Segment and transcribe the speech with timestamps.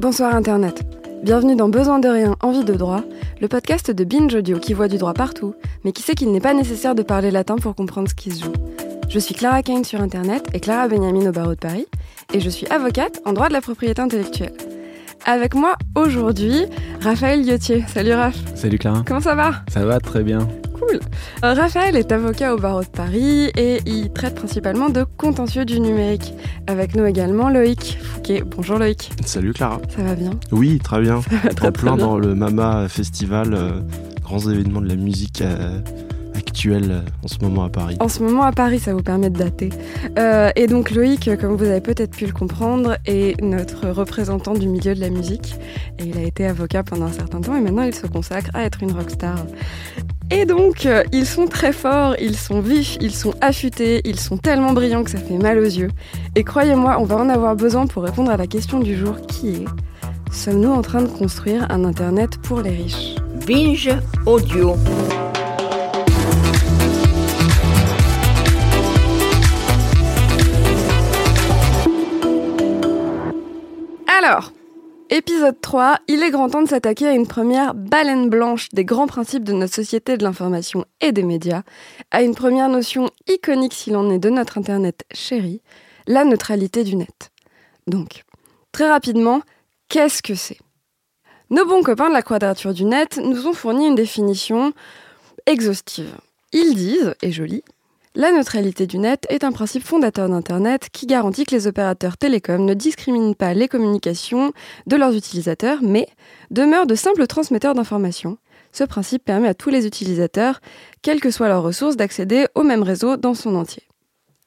[0.00, 0.84] Bonsoir Internet.
[1.24, 3.02] Bienvenue dans Besoin de rien, envie de droit,
[3.40, 6.40] le podcast de Binge Audio qui voit du droit partout, mais qui sait qu'il n'est
[6.40, 8.52] pas nécessaire de parler latin pour comprendre ce qui se joue.
[9.08, 11.88] Je suis Clara Kane sur Internet et Clara Benjamin au barreau de Paris,
[12.32, 14.52] et je suis avocate en droit de la propriété intellectuelle.
[15.26, 16.66] Avec moi aujourd'hui,
[17.00, 17.84] Raphaël Liotier.
[17.88, 18.36] Salut Raph.
[18.54, 19.02] Salut Clara.
[19.04, 19.54] Comment ça va?
[19.68, 20.46] Ça va très bien.
[20.88, 21.00] Cool.
[21.44, 25.80] Euh, Raphaël est avocat au barreau de Paris et il traite principalement de contentieux du
[25.80, 26.34] numérique.
[26.66, 28.42] Avec nous également Loïc Fouquet.
[28.56, 29.10] Bonjour Loïc.
[29.24, 29.80] Salut Clara.
[29.94, 30.30] Ça va bien?
[30.50, 31.20] Oui, très bien.
[31.56, 32.06] très, en plein bien.
[32.06, 33.80] dans le Mama Festival, euh,
[34.22, 35.80] grands événements de la musique euh,
[36.48, 37.96] actuelle euh, en ce moment à Paris.
[38.00, 39.70] En ce moment à Paris, ça vous permet de dater.
[40.18, 44.66] Euh, et donc Loïc, comme vous avez peut-être pu le comprendre, est notre représentant du
[44.66, 45.56] milieu de la musique.
[45.98, 48.64] Et il a été avocat pendant un certain temps et maintenant il se consacre à
[48.64, 49.36] être une rockstar.
[50.30, 54.36] Et donc, euh, ils sont très forts, ils sont vifs, ils sont affûtés, ils sont
[54.36, 55.90] tellement brillants que ça fait mal aux yeux.
[56.34, 59.48] Et croyez-moi, on va en avoir besoin pour répondre à la question du jour qui
[59.50, 59.64] est
[60.30, 63.14] Sommes-nous en train de construire un Internet pour les riches?
[63.46, 63.90] Binge
[64.26, 64.76] Audio.
[74.30, 74.52] Alors,
[75.08, 79.06] épisode 3, il est grand temps de s'attaquer à une première baleine blanche des grands
[79.06, 81.62] principes de notre société de l'information et des médias,
[82.10, 85.62] à une première notion iconique s'il en est de notre Internet chéri,
[86.06, 87.30] la neutralité du net.
[87.86, 88.24] Donc,
[88.70, 89.40] très rapidement,
[89.88, 90.58] qu'est-ce que c'est?
[91.48, 94.74] Nos bons copains de la quadrature du net nous ont fourni une définition
[95.46, 96.14] exhaustive.
[96.52, 97.44] Ils disent, et je
[98.18, 102.64] la neutralité du net est un principe fondateur d'Internet qui garantit que les opérateurs télécoms
[102.64, 104.52] ne discriminent pas les communications
[104.88, 106.08] de leurs utilisateurs, mais
[106.50, 108.36] demeurent de simples transmetteurs d'informations.
[108.72, 110.60] Ce principe permet à tous les utilisateurs,
[111.00, 113.84] quelles que soient leurs ressources, d'accéder au même réseau dans son entier.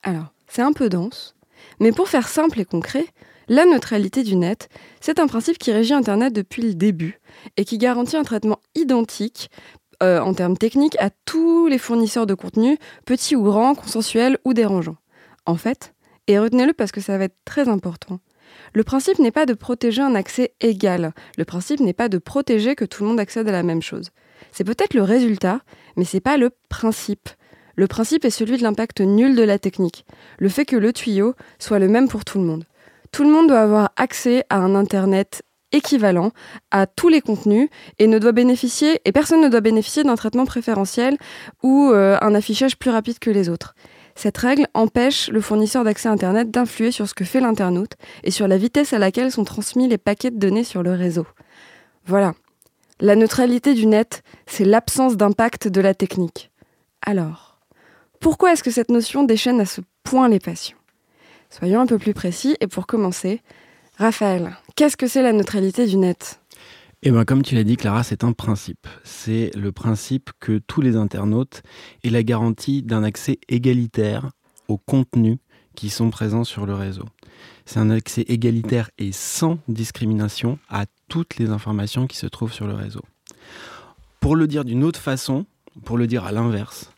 [0.03, 1.33] Alors, c'est un peu dense,
[1.79, 3.05] mais pour faire simple et concret,
[3.47, 4.67] la neutralité du net,
[4.99, 7.21] c'est un principe qui régit Internet depuis le début
[7.55, 9.49] et qui garantit un traitement identique
[10.01, 14.53] euh, en termes techniques à tous les fournisseurs de contenu, petits ou grands, consensuels ou
[14.53, 14.97] dérangeants.
[15.45, 15.93] En fait,
[16.27, 18.19] et retenez-le parce que ça va être très important,
[18.73, 22.75] le principe n'est pas de protéger un accès égal, le principe n'est pas de protéger
[22.75, 24.11] que tout le monde accède à la même chose.
[24.51, 25.61] C'est peut-être le résultat,
[25.97, 27.29] mais c'est pas le principe.
[27.75, 30.05] Le principe est celui de l'impact nul de la technique,
[30.39, 32.65] le fait que le tuyau soit le même pour tout le monde.
[33.11, 36.31] Tout le monde doit avoir accès à un Internet équivalent
[36.71, 40.45] à tous les contenus et ne doit bénéficier et personne ne doit bénéficier d'un traitement
[40.45, 41.17] préférentiel
[41.63, 43.75] ou euh, un affichage plus rapide que les autres.
[44.15, 47.93] Cette règle empêche le fournisseur d'accès Internet d'influer sur ce que fait l'internaute
[48.23, 51.25] et sur la vitesse à laquelle sont transmis les paquets de données sur le réseau.
[52.05, 52.33] Voilà.
[52.99, 56.51] La neutralité du net, c'est l'absence d'impact de la technique.
[57.01, 57.59] Alors,
[58.19, 60.77] pourquoi est-ce que cette notion déchaîne à ce point les passions?
[61.49, 63.41] Soyons un peu plus précis et pour commencer,
[64.01, 66.41] Raphaël, qu'est-ce que c'est la neutralité du net?
[67.03, 68.87] Et bien, comme tu l'as dit, Clara, c'est un principe.
[69.03, 71.61] C'est le principe que tous les internautes
[72.03, 74.31] aient la garantie d'un accès égalitaire
[74.67, 75.37] aux contenus
[75.75, 77.05] qui sont présents sur le réseau.
[77.67, 82.65] C'est un accès égalitaire et sans discrimination à toutes les informations qui se trouvent sur
[82.65, 83.03] le réseau.
[84.19, 85.45] Pour le dire d'une autre façon,
[85.85, 86.91] pour le dire à l'inverse,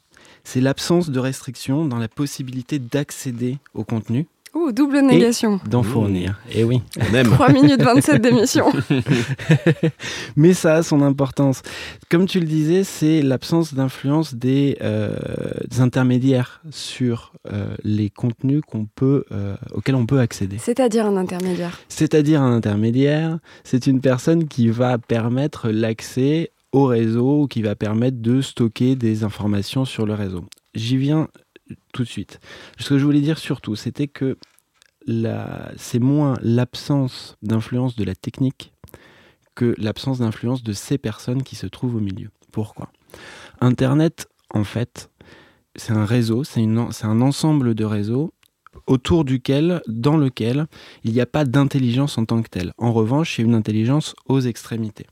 [0.46, 4.26] c'est l'absence de restriction dans la possibilité d'accéder au contenu,
[4.56, 5.60] Ouh, double négation.
[5.68, 5.86] d'en Mmh.
[5.86, 6.40] fournir.
[6.54, 6.82] Et oui.
[7.00, 7.28] On aime.
[7.32, 8.66] 3 minutes 27 d'émission.
[10.36, 11.62] Mais ça a son importance.
[12.10, 15.16] Comme tu le disais, c'est l'absence d'influence des, euh,
[15.70, 20.58] des intermédiaires sur euh, les contenus qu'on peut, euh, auxquels on peut accéder.
[20.60, 21.80] C'est-à-dire un intermédiaire.
[21.90, 27.76] C'est-à-dire un intermédiaire, c'est une personne qui va permettre l'accès au réseau ou qui va
[27.76, 30.46] permettre de stocker des informations sur le réseau.
[30.76, 31.28] J'y viens
[31.94, 32.40] tout de suite.
[32.78, 34.38] Ce que je voulais dire surtout, c'était que
[35.78, 38.74] c'est moins l'absence d'influence de la technique
[39.56, 42.30] que l'absence d'influence de ces personnes qui se trouvent au milieu.
[42.52, 42.90] Pourquoi?
[43.62, 45.12] Internet, en fait,
[45.76, 48.34] c'est un réseau, c'est un ensemble de réseaux
[48.88, 50.68] autour duquel, dans lequel
[51.04, 52.74] il n'y a pas d'intelligence en tant que telle.
[52.78, 55.06] En revanche, il y a une intelligence aux extrémités.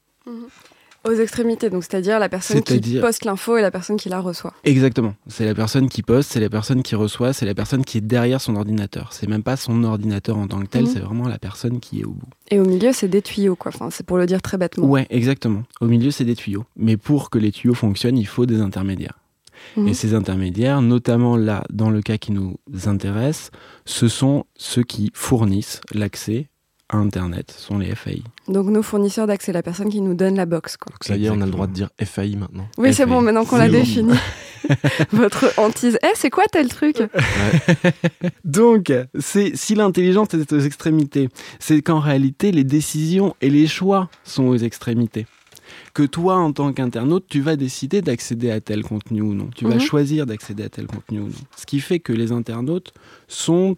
[1.04, 4.54] Aux extrémités, donc c'est-à-dire la personne qui poste l'info et la personne qui la reçoit.
[4.64, 5.16] Exactement.
[5.28, 8.02] C'est la personne qui poste, c'est la personne qui reçoit, c'est la personne qui est
[8.02, 9.12] derrière son ordinateur.
[9.12, 10.90] C'est même pas son ordinateur en tant que tel, Mhm.
[10.94, 12.28] c'est vraiment la personne qui est au bout.
[12.52, 13.72] Et au milieu, c'est des tuyaux, quoi.
[13.74, 14.86] Enfin, c'est pour le dire très bêtement.
[14.86, 15.64] Ouais, exactement.
[15.80, 16.66] Au milieu, c'est des tuyaux.
[16.76, 19.18] Mais pour que les tuyaux fonctionnent, il faut des intermédiaires.
[19.78, 19.88] Mhm.
[19.88, 23.50] Et ces intermédiaires, notamment là, dans le cas qui nous intéresse,
[23.86, 26.48] ce sont ceux qui fournissent l'accès
[26.92, 28.22] Internet sont les FAI.
[28.48, 30.78] Donc nos fournisseurs d'accès, la personne qui nous donne la box.
[30.78, 30.92] Quoi.
[30.92, 32.68] Donc ça y est, on a le droit de dire FAI maintenant.
[32.78, 33.74] Oui, c'est bon, maintenant qu'on l'a bon.
[33.80, 34.14] défini.
[35.12, 35.98] Votre hantise.
[36.04, 36.98] Eh, c'est quoi tel truc?
[38.46, 41.30] Donc, c'est si l'intelligence est aux extrémités,
[41.60, 45.26] c'est qu'en réalité, les décisions et les choix sont aux extrémités.
[45.94, 49.50] Que toi, en tant qu'internaute, tu vas décider d'accéder à tel contenu ou non.
[49.56, 49.80] Tu vas Mhm.
[49.82, 51.34] choisir d'accéder à tel contenu ou non.
[51.56, 52.94] Ce qui fait que les internautes
[53.28, 53.76] sont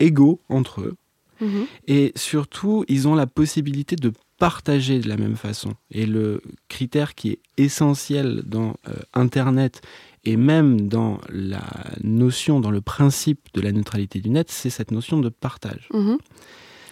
[0.00, 0.94] égaux entre eux.
[1.40, 1.66] Mhm.
[1.86, 5.70] Et surtout, ils ont la possibilité de partager de la même façon.
[5.90, 9.80] Et le critère qui est essentiel dans euh, Internet
[10.24, 11.62] et même dans la
[12.02, 15.88] notion, dans le principe de la neutralité du net, c'est cette notion de partage.
[15.92, 16.18] Mhm.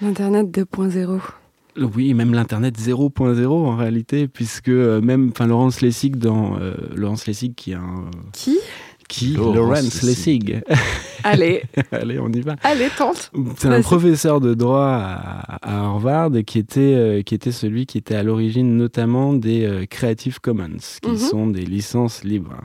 [0.03, 1.21] L'Internet 2.0.
[1.95, 7.27] Oui, même l'Internet 0.0 en réalité, puisque euh, même, enfin, Laurence Lessig dans euh, Laurence
[7.27, 8.59] Lessig qui est un Qui?
[9.13, 10.49] Qui Laurence Laurence Lessig.
[10.51, 10.65] Lessig.
[11.25, 11.63] Allez,
[11.93, 12.57] Allez, on y va.
[12.65, 13.31] allez, tente.
[13.57, 17.99] C'est un professeur de droit à, à Harvard qui était, euh, qui était celui qui
[17.99, 21.17] était à l'origine notamment des euh, Creative Commons, qui Mhm.
[21.19, 22.57] sont des licences libres.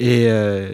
[0.00, 0.72] Et euh,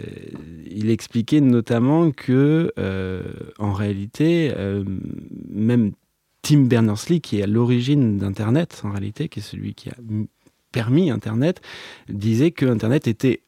[0.71, 3.21] il expliquait notamment que, euh,
[3.59, 4.83] en réalité, euh,
[5.51, 5.91] même
[6.41, 9.95] Tim Berners-Lee, qui est à l'origine d'Internet, en réalité, qui est celui qui a
[10.71, 11.61] permis Internet,
[12.07, 13.41] disait que Internet était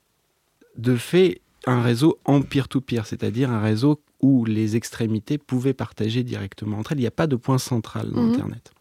[0.77, 6.77] de fait un réseau en peer-to-peer, c'est-à-dire un réseau où les extrémités pouvaient partager directement
[6.79, 6.99] entre elles.
[6.99, 8.33] Il n'y a pas de point central dans Mhm.
[8.33, 8.71] Internet.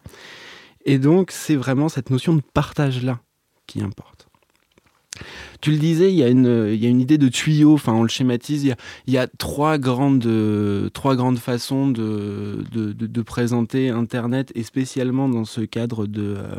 [0.84, 3.20] Et donc, c'est vraiment cette notion de partage-là
[3.66, 4.28] qui importe.
[5.60, 7.92] Tu le disais, il y a une, il y a une idée de tuyau, enfin
[7.92, 15.28] on le schématise, il y a, euh, trois grandes façons de, présenter Internet, et spécialement
[15.28, 16.54] dans ce cadre euh,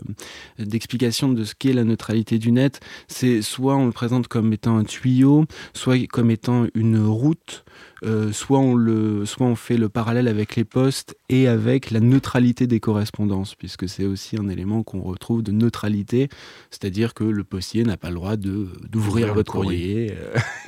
[0.59, 2.79] d'explication de ce qu'est la neutralité du net.
[3.07, 7.63] C'est soit on le présente comme étant un tuyau, soit comme étant une route,
[8.03, 13.53] euh, soit on fait le parallèle avec les postes et avec la neutralité des correspondances,
[13.53, 16.29] puisque c'est aussi un élément qu'on retrouve de neutralité,
[16.71, 20.07] c'est-à-dire que le postier n'a pas le droit de, d'ouvrir votre courrier.
[20.07, 20.17] courrier,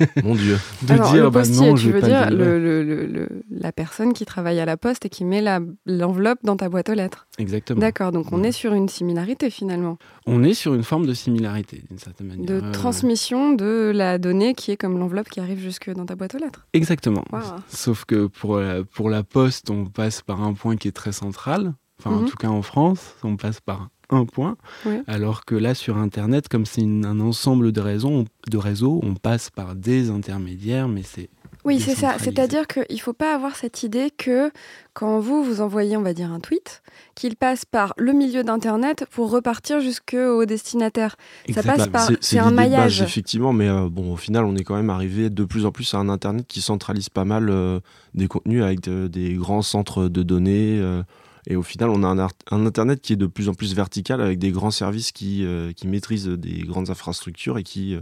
[0.00, 0.56] euh, Mon Dieu.
[0.82, 2.58] de Alors, dire le bah non, tu je vais veux pas dire le délivrer.
[2.58, 5.42] le, le- le- le- la personne qui travaille à la poste et qui met
[5.86, 7.26] l'enveloppe dans ta boîte aux lettres.
[7.38, 7.80] Exactement.
[7.80, 8.48] D'accord, donc on Ouais.
[8.48, 12.46] est sur une similarité finalement, On est sur une forme de similarité, d'une certaine manière.
[12.46, 16.34] de transmission de la donnée qui est comme l'enveloppe qui arrive jusque dans ta boîte
[16.34, 16.66] aux lettres.
[16.72, 17.24] Exactement.
[17.68, 21.12] Sauf que pour la, pour la poste, on passe par un point qui est très
[21.12, 21.74] central.
[22.00, 22.28] Enfin, en Mhm.
[22.28, 24.56] tout cas en France, on passe par un point.
[24.86, 24.96] Oui.
[25.06, 29.00] Alors que là, sur Internet, comme c'est une- un ensemble de réseaux, on, de réseaux,
[29.02, 31.28] on passe par des intermédiaires, mais c'est
[31.64, 32.16] Oui, c'est ça.
[32.18, 34.50] C'est-à-dire qu'il ne faut pas avoir cette idée que
[34.92, 36.82] quand vous, vous envoyez, on va dire, un tweet,
[37.14, 41.16] qu'il passe par le milieu d'Internet pour repartir jusqu'au destinataire.
[41.54, 43.00] Ça passe par- C'est- c'est un base, maillage.
[43.02, 45.94] effectivement, mais euh, bon, au final, on est quand même arrivé de plus en plus
[45.94, 47.80] à un Internet qui centralise pas mal euh,
[48.12, 50.78] des contenus avec de- des grands centres de données.
[50.80, 51.02] euh,
[51.46, 54.20] et au final, on a un, un Internet qui est de plus en plus vertical
[54.20, 58.00] avec des grands services qui, euh, qui maîtrisent des grandes infrastructures et qui, euh,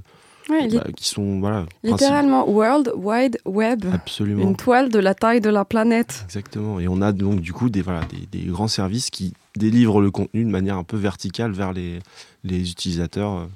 [0.48, 1.40] bah, qui sont.
[1.40, 3.84] Voilà, littéralement, World Wide Web.
[3.92, 4.42] Absolument.
[4.42, 6.22] Une toile de la taille de la planète.
[6.26, 6.78] Exactement.
[6.78, 10.10] Et on a donc du coup des, voilà, des, des grands services qui délivrent le
[10.10, 11.98] contenu de manière un peu verticale vers les,
[12.44, 13.46] les utilisateurs, euh,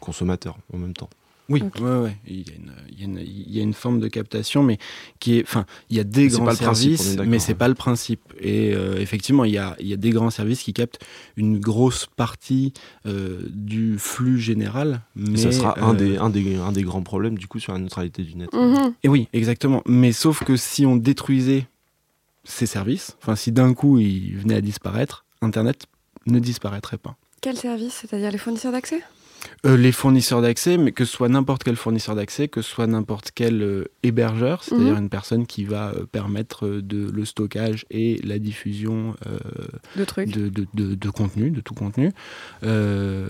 [0.00, 1.10] consommateurs en même temps.
[1.52, 1.80] Oui, Ok.
[1.82, 2.16] ouais, ouais.
[2.26, 4.62] Il, y a une, il, y a une, il y a une forme de captation,
[4.62, 4.78] mais
[5.20, 5.42] qui est.
[5.42, 7.38] Enfin, il y a des Mais c'est grands pas le principe, on est services, mais
[7.38, 7.58] c'est ouais.
[7.58, 8.20] pas le principe.
[8.40, 10.98] Et euh, effectivement, il y, a, il y a des grands services qui captent
[11.36, 12.72] une grosse partie
[13.06, 15.02] euh, du flux général.
[15.14, 17.60] Mais, Et ça sera un, euh, des, un, des, un des grands problèmes du coup
[17.60, 18.52] sur la neutralité du net.
[18.52, 18.94] Mhm.
[19.02, 19.82] Et oui, exactement.
[19.86, 21.66] Mais sauf que si on détruisait
[22.44, 25.86] ces services, enfin, si d'un coup ils venaient à disparaître, Internet
[26.26, 27.16] ne disparaîtrait pas.
[27.40, 27.94] Quel service?
[27.94, 29.02] C'est-à-dire les fournisseurs d'accès?
[29.64, 32.86] Euh, les fournisseurs d'accès, mais que ce soit n'importe quel fournisseur d'accès, que ce soit
[32.88, 35.02] n'importe quel euh, hébergeur, c'est-à-dire Mhm.
[35.04, 39.38] une personne qui va euh, permettre euh, de, le stockage et la diffusion euh,
[39.96, 40.30] de trucs.
[40.30, 42.10] de, de, de- de contenu, de tout contenu.
[42.64, 43.28] Euh,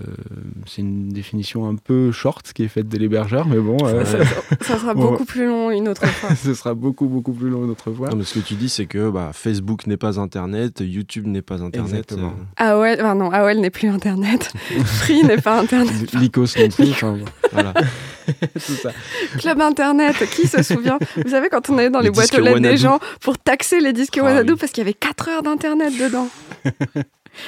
[0.65, 4.19] c'est une définition un peu short qui est faite de l'hébergeur, mais bon, euh, Ça,
[4.61, 6.35] ça sera beaucoup plus long une autre fois.
[6.35, 8.09] ce sera beaucoup, beaucoup plus long une autre fois.
[8.09, 11.41] Non, mais ce que tu dis, c'est que bah, Facebook n'est pas Internet, YouTube n'est
[11.41, 11.91] pas Internet.
[11.91, 12.33] Exactement.
[12.59, 14.51] euh, AOL, enfin non, AOL n'est plus Internet.
[14.85, 16.02] Free n'est pas Internet.
[16.13, 17.73] Lycos non plus, enfin, bon, voilà.
[18.53, 18.91] tout ça.
[19.37, 20.99] Club Internet, qui se souvient?
[21.17, 23.79] Vous savez, quand on allait dans les, Les boîtes aux lettres des gens pour taxer
[23.79, 24.59] les disques Ah Wanadoo oui.
[24.59, 26.27] parce qu'il y avait 4 heures d'Internet dedans.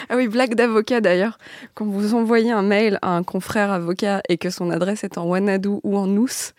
[0.10, 1.38] ah oui, blague d'avocat d'ailleurs.
[1.74, 5.26] Quand vous envoyez un mail à un confrère avocat et que son adresse est en
[5.26, 6.54] Wanadoo ou en Ous,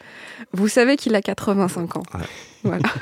[0.52, 2.02] vous savez qu'il a 85 ans.
[2.14, 2.20] Ouais.
[2.64, 2.88] Voilà.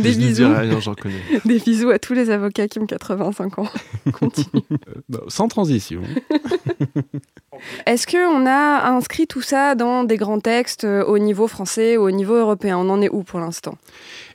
[0.00, 0.54] Des Je ne dis bisous.
[0.54, 1.20] rien, j'en connais.
[1.44, 3.68] Des bisous à tous les avocats qui ont 85 ans.
[4.12, 4.62] Continue.
[5.08, 6.02] Bah, sans transition.
[7.86, 12.02] Est-ce qu'on a inscrit tout ça dans des grands textes euh, au niveau français ou
[12.02, 12.76] au niveau européen?
[12.78, 13.78] On en est où pour l'instant?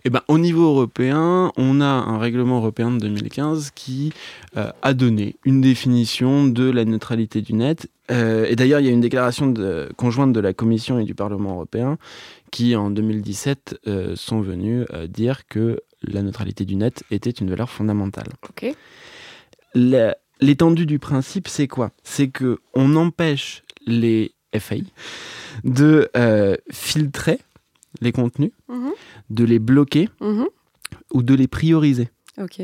[0.05, 4.13] Eh ben, au niveau européen, on a un règlement européen de 2015 qui
[4.55, 7.87] euh, a donné une définition de la neutralité du net.
[8.11, 11.13] Euh, et d'ailleurs, il y a une déclaration de- conjointe de la Commission et du
[11.15, 11.97] Parlement européen
[12.51, 17.49] qui, en 2017, euh, sont venus euh, dire que la neutralité du net était une
[17.49, 18.27] valeur fondamentale.
[18.49, 18.73] Ok.
[19.75, 21.91] La- L'étendue du principe, c'est quoi?
[22.03, 24.85] C'est que on empêche les FAI
[25.65, 26.09] de
[26.71, 27.39] filtrer
[27.99, 28.91] les contenus, Mhm.
[29.31, 30.45] de les bloquer Mhm.
[31.13, 32.07] ou de les prioriser.
[32.41, 32.61] Ok.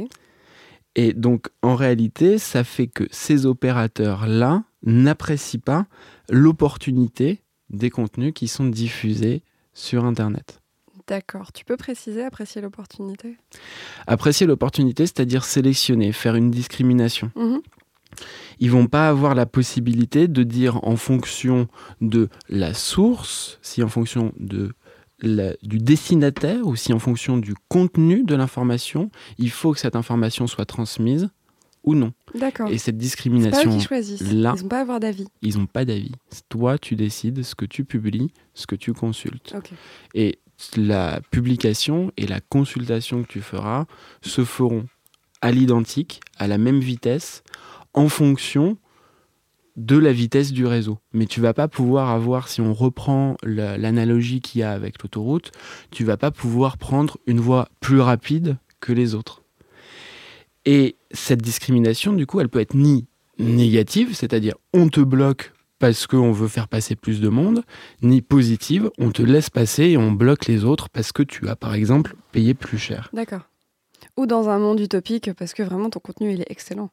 [0.96, 5.88] Et donc, en réalité, ça fait que ces opérateurs-là n'apprécient pas
[6.30, 9.42] l'opportunité des contenus qui sont diffusés
[9.74, 10.62] sur Internet.
[11.08, 11.52] D'accord.
[11.52, 13.38] Tu peux préciser, apprécier l'opportunité?
[14.08, 17.32] Apprécier l'opportunité, c'est-à-dire sélectionner, faire une discrimination.
[17.36, 17.62] Mhm.
[18.60, 21.68] Ils vont pas avoir la possibilité de dire en fonction
[22.02, 24.74] de la source, si en fonction de
[25.20, 29.96] la- du destinataire ou si en fonction du contenu de l'information, il faut que cette
[29.96, 31.30] information soit transmise
[31.86, 32.12] ou non.
[32.34, 32.70] D'accord.
[32.70, 34.32] Et cette C'est pas eux discrimination, qui choisissent.
[34.34, 35.28] là- Ils n'ont pas à avoir d'avis.
[35.42, 36.12] ils n'ont pas d'avis.
[36.50, 39.56] Toi, tu décides ce que tu publies, ce que tu consultes.
[40.14, 40.40] Et
[40.78, 43.86] la publication et la consultation que tu feras
[44.22, 44.86] se feront
[45.42, 47.44] à l'identique, à la même vitesse,
[47.94, 48.78] en fonction
[49.76, 51.00] de la vitesse du réseau.
[51.12, 55.02] Mais tu vas pas pouvoir avoir, si on reprend la- l'analogie qu'il y a avec
[55.04, 55.52] l'autoroute,
[55.92, 59.44] tu vas pas pouvoir prendre une voie plus rapide que les autres.
[60.66, 63.06] Et cette discrimination, du coup, elle peut être ni
[63.38, 67.64] négative, c'est-à-dire on te bloque parce qu'on veut faire passer plus de monde,
[68.02, 71.56] ni positive, on te laisse passer et on bloque les autres parce que tu as
[71.56, 73.10] par exemple payé plus cher.
[73.14, 73.42] D'accord.
[74.18, 76.90] Ou dans un monde utopique parce que vraiment ton contenu il est excellent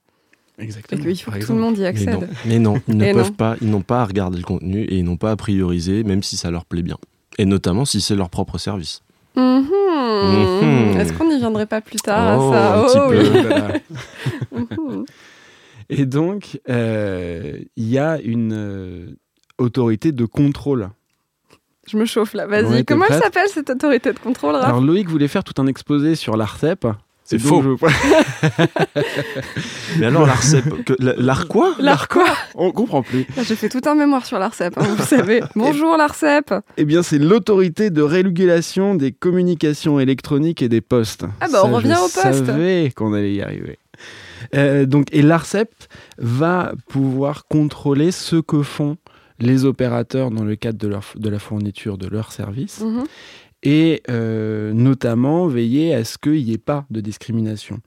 [0.58, 1.02] et Exactement.
[1.02, 2.10] qu'il faut que tout le monde y Mais accède.
[2.20, 3.32] non, mais non, ils ne Et peuvent non.
[3.32, 6.22] pas, ils n'ont pas à regarder le contenu et ils n'ont pas à prioriser, même
[6.22, 6.98] si ça leur plaît bien.
[7.38, 9.00] Et notamment si c'est leur propre service.
[9.36, 9.64] Mhm.
[9.70, 11.00] Mhm.
[11.00, 13.18] Est-ce qu'on n'y viendrait pas plus tard Oh, à ça un petit Oh, peu.
[13.18, 13.42] oui.
[13.46, 13.72] Voilà.
[14.52, 15.04] Mhm.
[15.90, 19.06] Et donc, euh, il y a une euh,
[19.58, 20.88] autorité de contrôle.
[21.88, 22.84] Je me chauffe là, vas-y.
[22.84, 24.64] Comment elle s'appelle cette autorité de contrôle Raph?
[24.66, 26.86] Alors Loïc voulait faire tout un exposé sur l'ARCEP.
[27.32, 27.62] C'est faux.
[27.62, 27.86] je-
[29.98, 32.24] Mais alors, l'ARCEP, que- la- l'AR quoi L'AR quoi
[32.54, 33.26] On comprend plus.
[33.42, 35.40] J'ai fait tout un mémoire sur l'ARCEP, hein, vous savez.
[35.56, 41.24] Bonjour l'ARCEP Eh bien, c'est l'autorité de régulation des communications électroniques et des postes.
[41.40, 42.46] Ah bah, on revient je au poste.
[42.46, 43.78] savais qu'on allait y arriver.
[44.54, 45.70] Euh, donc, et l'ARCEP
[46.18, 48.96] va pouvoir contrôler ce que font
[49.38, 53.04] les opérateurs dans le cadre de, leur, de la fourniture de leurs services Mhm.
[53.62, 57.80] Et euh, notamment veiller à ce qu'il n'y ait pas de discrimination.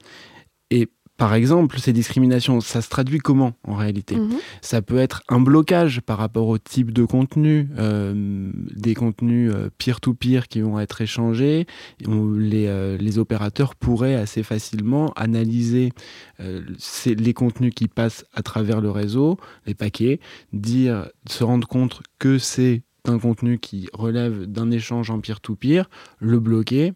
[0.71, 4.17] Et par exemple, ces discriminations, ça se traduit comment en réalité?
[4.17, 4.35] Mhm.
[4.61, 9.69] ça peut être un blocage par rapport au type de contenu, euh, des contenus euh,
[9.77, 11.67] peer-to-peer qui vont être échangés.
[12.05, 15.93] où Les, euh, les opérateurs pourraient assez facilement analyser
[16.41, 20.19] euh, ces- les contenus qui passent à travers le réseau, les paquets,
[20.51, 26.39] dire, se rendre compte que c'est un contenu qui relève d'un échange en peer-to-peer, le
[26.39, 26.93] bloquer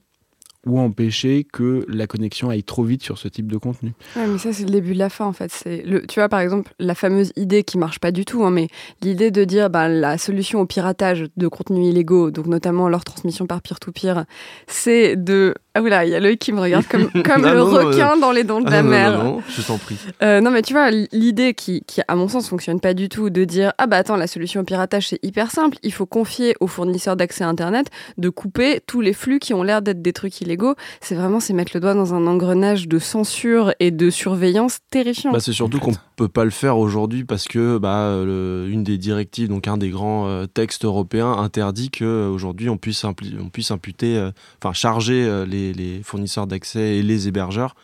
[0.65, 3.93] ou empêcher que la connexion aille trop vite sur ce type de contenu.
[4.15, 5.51] Ouais, mais ça, c'est le début de la fin, en fait.
[5.53, 8.51] C'est le, tu vois, par exemple, la fameuse idée qui marche pas du tout, hein,
[8.51, 8.67] mais
[9.01, 13.47] l'idée de dire bah, la solution au piratage de contenus illégaux, donc notamment leur transmission
[13.47, 14.25] par peer-to-peer,
[14.67, 15.53] c'est de.
[15.75, 18.17] Ah oula, il y a l'œil qui me regarde comme, comme Non, le non, requin
[18.17, 19.17] dans les dents de Ah, la non, non, mer.
[19.17, 19.97] non, non, je t'en prie.
[20.23, 23.29] Euh, non, mais tu vois, l'idée qui, qui, à mon sens, fonctionne pas du tout,
[23.29, 26.55] de dire ah bah attends, la solution au piratage c'est hyper simple, il faut confier
[26.59, 27.87] aux fournisseurs d'accès à Internet
[28.17, 30.48] de couper tous les flux qui ont l'air d'être des trucs illégaux.
[31.01, 35.31] C'est vraiment c'est mettre le doigt dans un engrenage de censure et de surveillance terrifiant.
[35.31, 38.97] Bah, c'est surtout qu'on peut pas le faire aujourd'hui parce que bah, le- une des
[38.97, 43.13] directives, donc un des grands euh, textes européens, interdit qu'aujourd'hui on puisse, on
[43.49, 47.75] puisse imputer, euh, enfin charger euh, les, les fournisseurs d'accès et les hébergeurs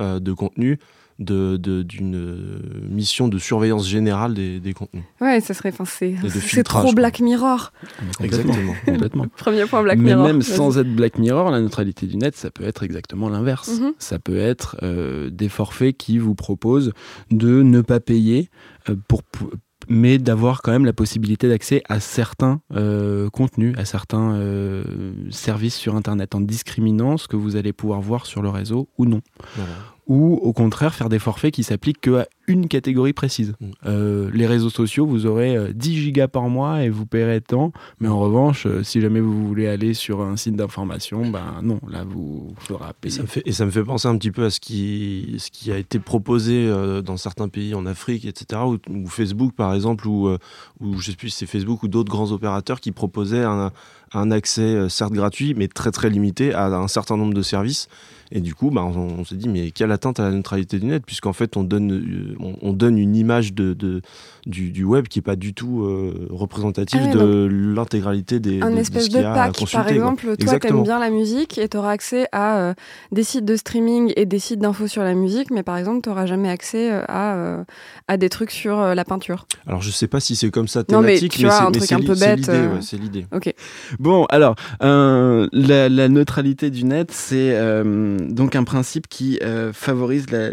[0.00, 0.78] euh, de contenu
[1.22, 2.60] de- de- d'une euh,
[2.90, 5.04] mission de surveillance générale des, des contenus.
[5.20, 6.92] Ouais, ça serait, enfin c'est, de c'est filtrage, trop.
[6.94, 7.72] Black Mirror.
[8.20, 8.74] Exactement.
[8.84, 9.26] complètement.
[9.36, 10.26] Premier point Black Mais Mirror.
[10.26, 10.56] même Vas-y.
[10.56, 13.80] sans être Black Mirror, la neutralité du net, ça peut être exactement l'inverse.
[13.80, 13.92] Mhm.
[13.98, 16.92] Ça peut être euh, des forfaits qui vous proposent
[17.30, 18.50] de ne pas payer
[18.88, 19.50] euh, pour, pour-
[19.88, 24.84] mais d'avoir quand même la possibilité d'accès à certains euh, contenus, à certains euh,
[25.30, 29.06] services sur Internet, en discriminant ce que vous allez pouvoir voir sur le réseau ou
[29.06, 29.22] non.
[29.56, 29.72] Voilà.
[30.06, 33.54] Ou au contraire faire des forfaits qui s'appliquent qu'à une catégorie précise.
[33.60, 33.70] Mm.
[33.86, 37.72] Euh, les réseaux sociaux, vous aurez euh, 10 gigas par mois et vous paierez tant,
[38.00, 41.78] mais en revanche, euh, si jamais vous voulez aller sur un site d'information, ben non,
[41.88, 43.16] là vous faudra Et payer.
[43.16, 45.50] ça, me fait, et ça me fait penser un petit peu à ce qui, ce
[45.50, 49.72] qui a été proposé euh, dans certains pays en Afrique, etc., ou, ou Facebook par
[49.72, 50.38] exemple, ou, euh,
[50.80, 53.70] ou je sais plus si c'est Facebook ou d'autres grands opérateurs qui proposaient un,
[54.14, 57.88] un accès euh, certes gratuit, mais très très limité à un certain nombre de services.
[58.34, 60.86] Et du coup, bah, on, on s'est dit, mais quelle atteinte à la neutralité du
[60.86, 64.00] net, puisqu'en fait, on donne, euh, on, on donne une image de, de-
[64.46, 68.70] du, du web qui n'est pas du tout euh, représentative Ah de l'intégralité des Un
[68.70, 69.94] de- de espèce ce de à pack, consulter, par quoi.
[69.94, 70.78] exemple, toi Exactement.
[70.78, 72.74] t'aimes bien la musique et t'auras accès à euh,
[73.12, 76.24] des sites de streaming et des sites d'infos sur la musique, mais par exemple t'auras
[76.24, 77.64] jamais accès à, euh,
[78.08, 79.46] à des trucs sur la peinture.
[79.66, 81.94] Alors je sais pas si c'est comme ça Non, mais thématique, tu un mais c'est
[81.94, 83.26] un peu c'est bête, l'idée, ouais, c'est l'idée.
[84.02, 90.28] Bon, alors, euh, la, neutralité du net, c'est euh, donc un principe qui euh, favorise
[90.32, 90.50] la,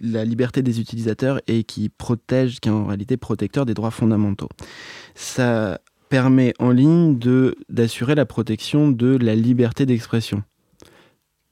[0.00, 4.48] la liberté des utilisateurs et qui protège, qui est en réalité protecteur des droits fondamentaux.
[5.16, 7.18] Ça permet en ligne
[7.68, 10.44] d'assurer la protection de la liberté d'expression.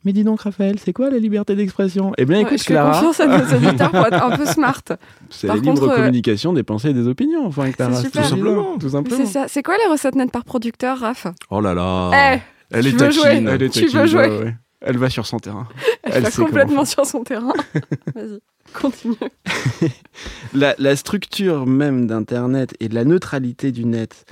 [0.04, 2.12] Mais dis donc, Raphaël, c'est quoi la liberté d'expression?
[2.18, 4.46] Eh bien, Ouais, écoute, je fais Clara, confiance à nos auditeurs pour être un peu
[4.46, 4.82] smart.
[5.30, 7.46] c'est la libre contre, euh, communication des pensées et des opinions.
[7.46, 8.22] Enfin, Clara, super.
[8.22, 8.78] tout simplement.
[8.78, 8.88] Tout.
[9.16, 9.46] C'est ça.
[9.48, 11.26] C'est quoi les recettes nettes par producteur, Raph?
[11.50, 12.40] Oh là là Eh,
[12.72, 14.54] Elle est taquine Elle est Tu veux taquine, jouer ouais, ouais.
[14.80, 15.68] Elle va sur son terrain.
[16.02, 17.52] Elle, Elle va complètement sur son terrain.
[18.16, 18.40] Vas-y,
[18.74, 19.14] continue.
[20.54, 24.24] La, la structure même d'Internet et de la neutralité du net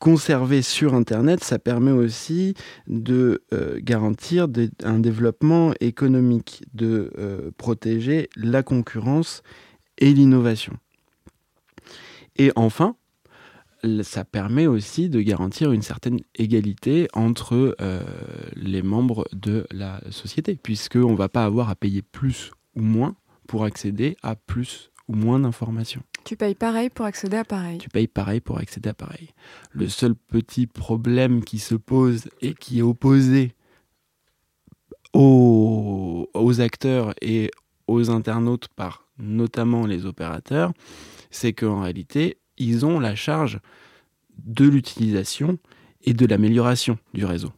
[0.00, 2.54] conservée sur Internet, ça permet aussi
[2.86, 4.46] de euh, garantir
[4.82, 9.42] un développement économique, de euh, protéger la concurrence
[9.98, 10.74] et l'innovation.
[12.36, 12.96] Et enfin,
[14.02, 18.00] ça permet aussi de garantir une certaine égalité entre euh,
[18.54, 23.14] les membres de la société, puisqu'on ne va pas avoir à payer plus ou moins
[23.46, 26.02] pour accéder à plus ou moins d'informations.
[26.28, 27.78] Tu payes pareil pour accéder à pareil.
[27.78, 29.30] Tu payes pareil pour accéder à pareil.
[29.70, 33.54] Le seul petit problème qui se pose et qui est opposé
[35.14, 37.50] aux, aux acteurs et
[37.86, 40.74] aux internautes par notamment les opérateurs,
[41.30, 43.58] c'est qu'en réalité, ils ont la charge
[44.36, 45.58] de l'utilisation
[46.02, 47.54] et de l'amélioration du réseau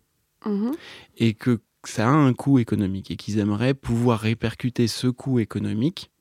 [0.46, 0.70] Mhm.
[1.16, 6.12] et que ça a un coût économique et qu'ils aimeraient pouvoir répercuter ce coût économique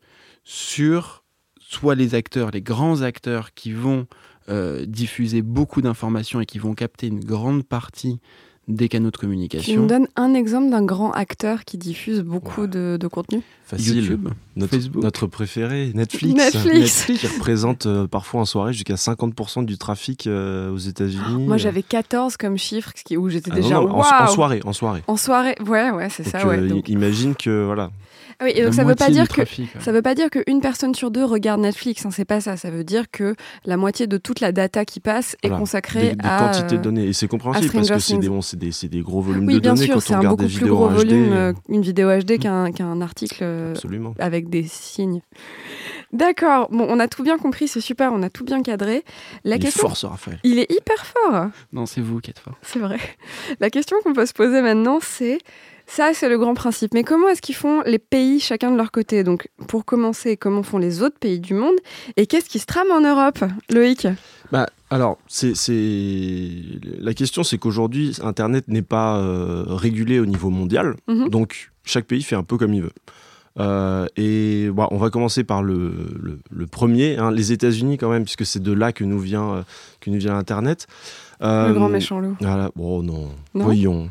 [0.43, 1.23] sur
[1.69, 4.07] soit les acteurs, les grands acteurs qui vont
[4.49, 8.19] euh, diffuser beaucoup d'informations et qui vont capter une grande partie
[8.69, 9.85] des canaux de Tu me communication.
[9.85, 12.67] donnes un exemple d'un grand acteur qui diffuse beaucoup Ouais.
[12.67, 13.97] de, de contenu Facile.
[14.01, 15.03] YouTube, Notre, Facebook.
[15.03, 16.33] notre préféré, Netflix.
[16.35, 17.05] Netflix.
[17.19, 21.45] qui représente euh, parfois en soirée jusqu'à 50% du trafic euh, aux États-Unis.
[21.45, 23.97] Moi j'avais 14 comme chiffre, ce qui- où j'étais Ah non, déjà non, en, en
[23.99, 25.03] waouh soirée, en soirée.
[25.07, 26.57] En soirée, ouais, ouais, c'est Donc, ça, ouais.
[26.59, 27.91] euh, donc- Imagine que voilà.
[28.41, 29.81] Ah oui, et donc ça veut pas dire du que trafic, ouais.
[29.81, 32.55] ça veut pas dire qu'une personne sur deux regarde Netflix, hein, c'est pas ça.
[32.55, 35.59] Ça veut dire que la moitié de toute la data qui passe est Voilà.
[35.59, 38.29] consacrée des, des à quantités de euh, données et c'est compréhensible parce que c'est des,
[38.29, 40.17] bon, c'est des, c'est des gros volumes Oui, de bien données sûr, quand c'est on
[40.17, 42.71] un regarde beaucoup des plus vidéos gros en volume euh, euh, une vidéo HD qu'un
[42.71, 44.13] qu'un article euh, Absolument.
[44.19, 45.21] avec des signes.
[46.13, 46.69] D'accord.
[46.71, 49.03] Bon, on a tout bien compris, c'est super, on a tout bien cadré.
[49.43, 50.39] La Il est question, fort ce Raphaël.
[50.43, 51.47] il est hyper fort.
[51.73, 52.55] Non, c'est vous qui êtes fort.
[52.61, 52.97] C'est vrai.
[53.59, 55.37] La question qu'on peut se poser maintenant, c'est
[55.85, 56.93] ça, c'est le grand principe.
[56.93, 59.23] Mais comment est-ce qu'ils font les pays chacun de leur côté?
[59.23, 61.75] Donc, pour commencer, comment font les autres pays du monde?
[62.17, 63.39] Et qu'est-ce qui se trame en Europe,
[63.71, 64.07] Loïc?
[64.51, 65.53] Bah, alors, c'est,
[66.99, 71.29] la question, c'est qu'aujourd'hui, Internet n'est pas euh, régulé au niveau mondial, Mhm.
[71.29, 72.91] donc chaque pays fait un peu comme il veut.
[73.59, 78.09] Euh, et bon, on va commencer par le, le- le premier, hein, les États-Unis quand
[78.09, 79.61] même, puisque c'est de là que nous vient, euh,
[79.99, 80.87] que nous vient Internet.
[81.41, 82.35] Le grand méchant loup.
[82.41, 84.09] Voilà, bon, non, Non voyons.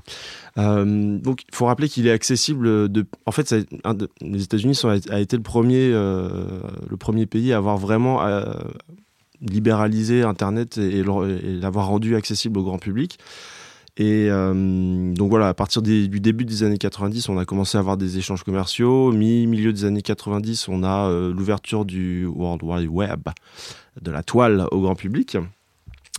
[0.57, 2.88] Donc, il faut rappeler qu'il est accessible.
[2.88, 3.07] De...
[3.27, 4.79] En fait, ça un les États-Unis
[5.11, 8.21] a été le premier, le premier pays à avoir vraiment
[9.42, 13.18] euh, libéralisé Internet et, l'avoir rendu accessible au grand public.
[13.98, 17.81] Et euh, donc voilà, à partir du début des années 90, on a commencé à
[17.81, 19.11] avoir des échanges commerciaux.
[19.11, 23.29] Mi-milieu des années 90, on a euh, l'ouverture du World Wide Web,
[24.01, 25.37] de la toile au grand public.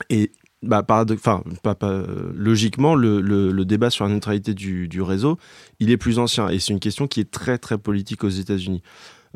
[0.10, 2.04] Et bah, enfin, pas- pas-
[2.36, 5.38] logiquement, le, débat sur la neutralité du, réseau,
[5.80, 6.50] il est plus ancien.
[6.50, 8.82] Et c'est une question qui est très, très politique aux États-Unis.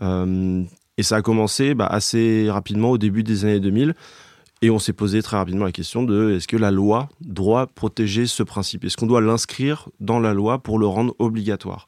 [0.02, 0.64] Euh,
[0.98, 3.96] et ça a commencé bah, assez rapidement au début des années 2000.
[4.62, 8.28] Et on s'est posé très rapidement la question de est-ce que la loi doit protéger
[8.28, 8.86] ce principe?
[8.86, 11.86] Est-ce qu'on doit l'inscrire dans la loi pour le rendre obligatoire?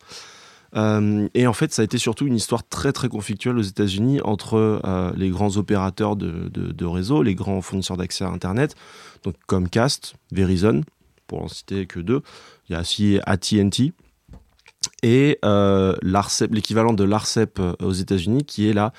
[0.76, 4.20] Euh, et en fait, ça a été surtout une histoire très très conflictuelle aux États-Unis
[4.26, 8.76] entre euh, les grands opérateurs de, de, de réseau, les grands fournisseurs d'accès à Internet,
[9.24, 10.82] donc Comcast, Verizon,
[11.28, 12.22] pour en citer que deux.
[12.68, 13.94] Il y a aussi AT&T.
[15.06, 18.92] Et euh, l'ARCEP, l'équivalent de l'ARCEP euh, aux États-Unis, qui est la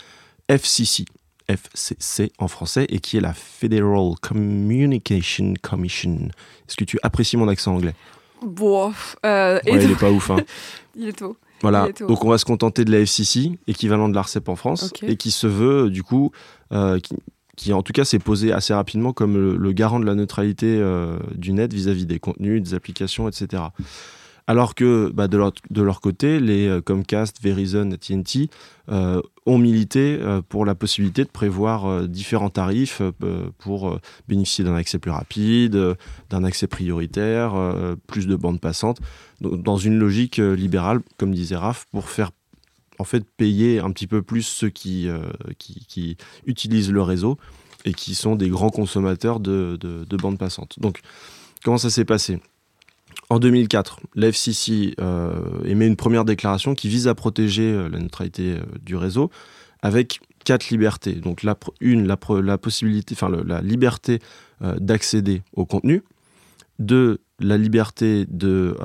[0.48, 1.04] FCC,
[1.48, 6.28] FCC en français, et qui est la Federal Communication Commission.
[6.68, 7.94] Est-ce que tu apprécies mon accent anglais?
[8.40, 8.92] Bon,
[9.24, 10.30] euh, Ouais, il est pas ouf.
[10.30, 10.36] Hein.
[10.96, 11.36] il est tôt.
[11.60, 12.06] Voilà, Il est tôt.
[12.06, 15.32] donc on va se contenter de la FCC, équivalent de l'ARCEP en France, et qui
[15.32, 16.30] se veut, du coup,
[16.72, 17.16] euh, qui,
[17.56, 20.78] qui, en tout cas s'est posé assez rapidement comme le, le garant de la neutralité
[20.78, 23.64] euh, du net vis-à-vis des contenus, des applications, etc.
[24.48, 28.48] Alors que bah, de, leur, de leur côté, les euh, Comcast, Verizon, AT&T
[28.88, 33.02] euh, ont milité euh, pour la possibilité de prévoir euh, différents tarifs
[33.58, 35.96] pour bénéficier d'un accès plus rapide,
[36.30, 37.54] d'un accès prioritaire,
[38.06, 39.00] plus de bandes passantes,
[39.40, 42.30] dans une logique libérale, comme disait Raph, pour faire
[42.98, 45.08] en fait payer un petit peu plus ceux qui,
[45.58, 47.38] qui, qui utilisent le réseau
[47.84, 50.78] et qui sont des grands consommateurs de, de, de bandes passantes.
[50.78, 51.00] Donc,
[51.64, 52.40] comment ça s'est passé?
[53.28, 57.98] En 2004, la FCC euh, émet une première déclaration qui vise à protéger euh, la
[57.98, 59.30] neutralité euh, du réseau
[59.82, 61.14] avec quatre libertés.
[61.14, 64.20] Donc, la, une, la, possibilité, la liberté
[64.60, 66.02] d'accéder au contenu.
[66.78, 68.76] Deux, la liberté de,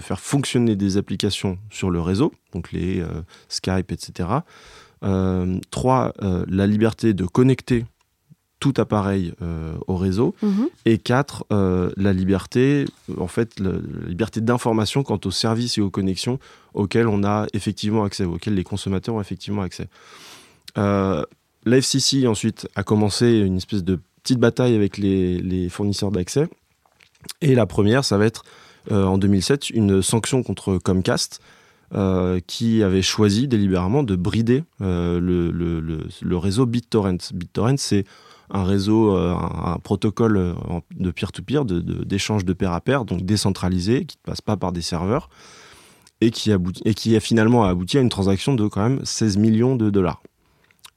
[0.00, 3.02] faire fonctionner des applications sur le réseau, donc les
[3.48, 4.28] Skype, etc.
[5.70, 7.86] Trois, la liberté de connecter
[8.60, 10.34] tout appareil euh, au réseau.
[10.42, 10.68] Mhm.
[10.84, 13.72] Et quatre, euh, la liberté, euh, en fait, la
[14.06, 16.38] liberté d'information quant aux services et aux connexions
[16.74, 19.88] auxquels on a effectivement accès, auxquels les consommateurs ont effectivement accès.
[20.76, 21.24] Euh,
[21.64, 26.48] la FCC ensuite a commencé une espèce de petite bataille avec les, les fournisseurs d'accès.
[27.40, 28.44] Et la première, ça va être
[28.90, 31.40] en 2007 une sanction contre Comcast.
[31.94, 37.32] euh, qui avait choisi délibérément de brider euh, le, le- le- le réseau BitTorrent.
[37.32, 38.04] BitTorrent, c'est
[38.50, 40.54] un réseau, euh, un, un protocole euh,
[40.96, 44.56] de peer-to-peer, de- de- d'échange de, pair à pair, donc décentralisé, qui ne passe pas
[44.56, 45.28] par des serveurs,
[46.20, 49.36] et qui, aboutit, et qui a finalement abouti à une transaction de quand même 16
[49.36, 50.22] millions de dollars.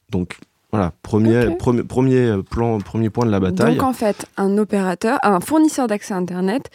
[0.10, 0.38] Donc
[0.72, 3.76] voilà, premier, premier, premier, plan, premier point de la bataille.
[3.76, 6.70] Donc en fait, un opérateur, un fournisseur d'accès Internet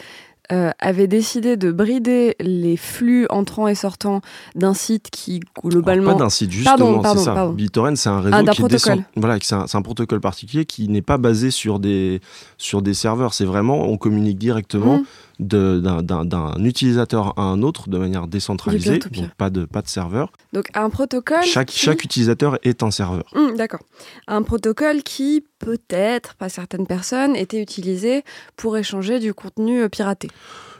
[0.52, 4.20] euh, avait décidé de brider les flux entrants et sortants
[4.54, 6.12] d'un site qui Alors, globalement...
[6.12, 7.35] pas d'un site, justement, Pardon, pardon, c'est ça.
[7.35, 7.52] pardon.
[7.52, 9.04] BitTorrent, c'est un réseau Ah, d'un qui protocole.
[9.16, 12.20] Voilà, c'est un, c'est un protocole particulier qui n'est pas basé sur des,
[12.59, 13.35] sur des serveurs.
[13.35, 15.04] C'est vraiment, on communique directement Mhm.
[15.38, 20.33] D'un- utilisateur à un autre de manière décentralisée, donc pas de, pas de serveur.
[20.53, 21.42] Donc un protocole...
[21.44, 23.25] Chaque, qui- chaque utilisateur est un serveur.
[23.35, 23.81] Hum, D'accord.
[24.27, 28.25] Un protocole qui, peut-être, par certaines personnes, était utilisé
[28.57, 30.29] pour échanger du contenu euh, piraté.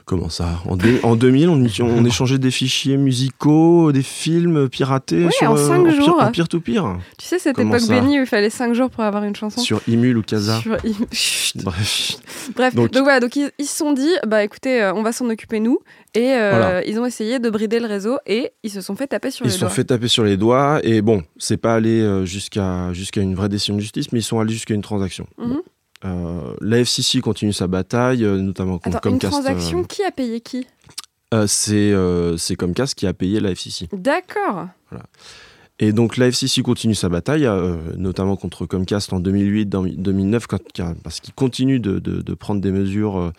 [0.07, 0.61] Comment ça?
[0.65, 1.61] En, deux- en 2000, on,
[2.05, 6.17] échangeait des fichiers musicaux, des films piratés Oui, sur, en euh, cinq peer- jours.
[6.23, 9.25] en peer-to-peer, Tu sais, cette Comment époque bénie où il fallait 5 jours pour avoir
[9.25, 10.59] une chanson sur Imul ou Casa?
[10.61, 10.77] Sur-
[11.11, 11.61] Chut.
[11.61, 12.15] Bref.
[12.55, 15.11] Bref, donc, Donc- voilà, donc ils, ils se sont dit, bah écoutez, euh, on va
[15.11, 15.79] s'en occuper nous,
[16.15, 16.85] et euh, Voilà.
[16.87, 19.49] ils ont essayé de brider le réseau et ils se sont fait taper sur Ils
[19.49, 19.75] les se sont doigts.
[19.75, 23.49] fait taper sur les doigts et bon, c'est pas allé euh, jusqu'à jusqu'à une vraie
[23.49, 25.27] décision de justice, mais ils sont allés jusqu'à une transaction.
[25.37, 25.59] Mhm.
[26.05, 29.31] Euh, la FCC continue sa bataille, euh, notamment contre Attends, une Comcast.
[29.33, 30.67] transaction, euh, qui a payé qui?
[31.47, 33.87] C'est Comcast qui a payé la FCC.
[33.91, 34.67] D'accord.
[35.79, 40.47] Et donc la FCC continue sa bataille, euh, notamment contre Comcast en 2008, dans 2009,
[40.47, 43.31] quand- car- parce qu'il continue de, de- de prendre des mesures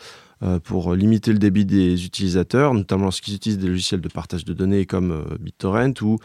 [0.64, 4.86] pour limiter le débit des utilisateurs, notamment lorsqu'ils utilisent des logiciels de partage de données
[4.86, 6.18] comme euh, BitTorrent ou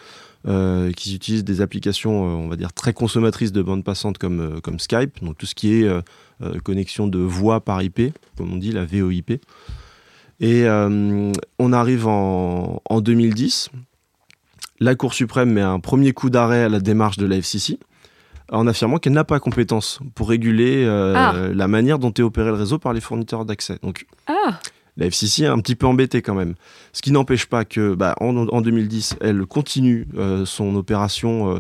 [0.48, 4.40] euh, qu'ils utilisent des applications, euh, on va dire, très consommatrices de bande passante comme,
[4.40, 6.02] euh, comme Skype, donc tout ce qui est euh,
[6.42, 9.32] euh, connexion de voix par IP, comme on dit, la VoIP.
[10.40, 13.70] Et euh, on arrive en, en 2010.
[14.80, 17.80] La Cour suprême met un premier coup d'arrêt à la démarche de la FCC
[18.52, 21.34] en affirmant qu'elle n'a pas compétence pour réguler euh, Ah.
[21.54, 23.78] la manière dont est opéré le réseau par les fournisseurs d'accès.
[23.84, 24.60] Donc Ah,
[24.98, 26.54] la FCC est un petit peu embêtée quand même.
[26.92, 31.56] Ce qui n'empêche pas que, bah, en, en 2010, elle continue euh, son opération.
[31.56, 31.60] euh,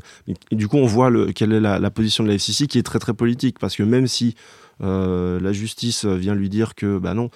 [0.51, 2.77] et, du coup, on voit le- quelle est la, la position de la FCC qui
[2.77, 3.57] est très très politique.
[3.59, 4.35] Parce que même si
[4.79, 7.29] la justice vient lui dire que, bah non,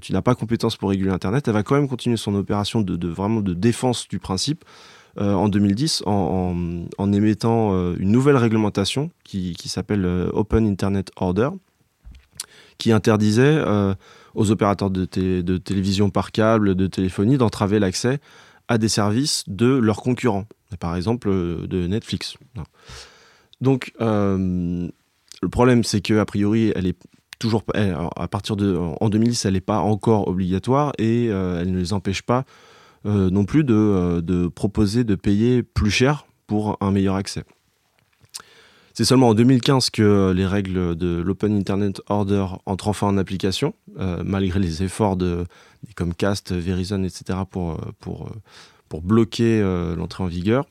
[0.00, 2.96] tu n'as pas compétence pour réguler Internet, elle va quand même continuer son opération de,
[2.96, 4.64] de- vraiment de défense du principe.
[5.18, 6.54] Euh, en 2010, en,
[7.12, 11.50] émettant euh, une nouvelle réglementation qui, s'appelle euh, Open Internet Order,
[12.78, 13.62] qui interdisait
[14.34, 18.18] aux opérateurs de, té- de télévision par câble, de téléphonie, d'entraver l'accès
[18.68, 20.44] à des services de leurs concurrents,
[20.78, 22.34] par exemple de Netflix.
[23.62, 24.90] Donc, le
[25.50, 26.98] problème, c'est que priori, elle est
[27.38, 31.94] toujours à partir de en 2010, elle n'est pas encore obligatoire et elle ne les
[31.94, 32.44] empêche pas
[33.06, 37.44] euh, non plus de, euh, de proposer de payer plus cher pour un meilleur accès.
[38.94, 43.74] C'est seulement en 2015 que les règles de l'Open Internet Order entrent enfin en application,
[44.00, 45.44] euh, malgré les efforts de,
[45.86, 47.40] des Comcast, Verizon, etc.
[47.48, 48.28] pour, pour,
[49.02, 49.60] bloquer
[49.94, 50.64] l'entrée en vigueur.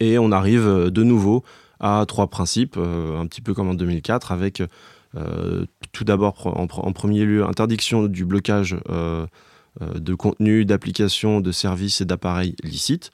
[0.00, 1.42] Et on arrive de nouveau
[1.80, 4.62] à trois principes, un petit peu comme en 2004, avec
[5.92, 8.76] tout d'abord en, premier lieu interdiction du blocage
[9.80, 13.10] de contenu, d'applications, de services et d'appareils licites.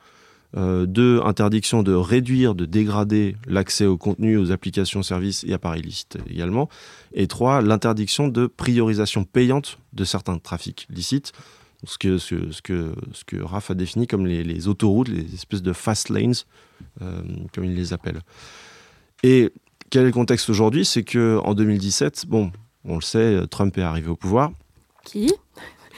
[0.55, 5.83] Euh, deux, interdiction de réduire, de dégrader l'accès au contenu, aux applications, services et appareils
[5.83, 6.69] licites également.
[7.15, 11.33] Et trois, l'interdiction de priorisation payante de certains trafics licites,
[11.85, 16.35] ce que, ce, RAF a défini comme les, autoroutes, les espèces de fast lanes,
[17.01, 17.23] euh,
[17.55, 18.21] comme il les appelle.
[19.23, 19.53] Et
[19.89, 20.85] quel est le contexte aujourd'hui?
[20.85, 22.53] C'est qu'en 2017, bon,
[22.85, 24.53] on le sait, Trump est arrivé au pouvoir.
[25.05, 25.33] Qui?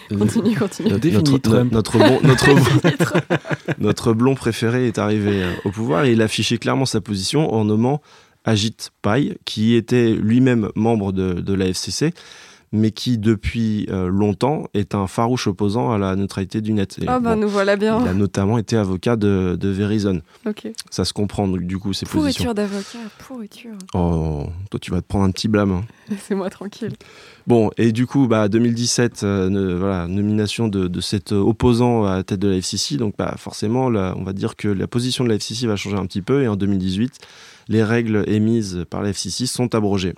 [0.08, 0.90] Continue, continue.
[0.90, 2.20] Notre, notre, blond,
[3.78, 7.64] notre, blond préféré est arrivé euh, au pouvoir et il affichait clairement sa position en
[7.64, 8.00] nommant
[8.44, 12.12] Ajit Pai, qui était lui-même membre de, de la FCC
[12.74, 16.98] mais qui depuis euh, longtemps est un farouche opposant à la neutralité du net.
[17.06, 18.00] ah bah nous voilà bien.
[18.02, 20.20] Il a notamment été avocat de, de Verizon.
[20.90, 22.52] Ça se comprend du coup ces pourriture positions.
[22.52, 23.76] d'avocat, pourriture.
[23.94, 25.70] Oh, toi tu vas te prendre un petit blâme.
[25.70, 25.84] Hein.
[26.18, 26.94] C'est moi tranquille.
[27.46, 32.22] Bon, et du coup, bah, 2017, euh, voilà, nomination de, de, cet opposant à la
[32.24, 32.96] tête de la FCC.
[32.96, 35.96] Donc, bah, forcément, là, on va dire que la position de la FCC va changer
[35.96, 36.42] un petit peu.
[36.42, 37.18] Et en 2018,
[37.68, 40.14] les règles émises par la FCC sont abrogées.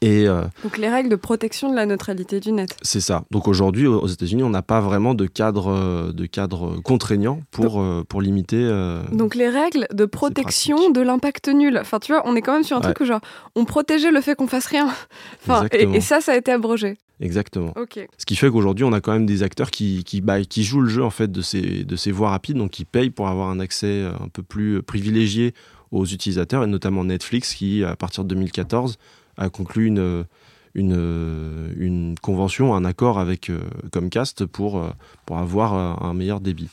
[0.00, 2.76] Et, euh, Donc les règles de protection de la neutralité du net.
[2.82, 3.24] C'est ça.
[3.30, 7.80] Donc aujourd'hui aux États-Unis, on n'a pas vraiment de cadre, euh, de cadre contraignant pour,
[7.80, 8.68] euh, pour limiter.
[9.12, 11.78] Donc les règles de protection de l'impact nul.
[11.78, 13.20] Enfin tu vois, on est quand même sur un truc où genre
[13.54, 14.86] on protégeait le fait qu'on fasse rien.
[15.46, 16.96] enfin, et, ça, ça a été abrogé.
[17.20, 17.74] Exactement.
[18.16, 20.82] Ce qui fait qu'aujourd'hui, on a quand même des acteurs qui, qui, bah, qui jouent
[20.82, 23.50] le jeu en fait de ces, de ces voies rapides, donc qui payent pour avoir
[23.50, 25.52] un accès un peu plus privilégié
[25.90, 28.98] aux utilisateurs, et notamment Netflix qui, à partir de 2014,
[29.38, 30.24] a conclu une,
[30.74, 33.60] une, une convention, un accord avec euh,
[33.92, 34.90] Comcast pour, euh,
[35.26, 36.68] pour avoir euh, un meilleur débit.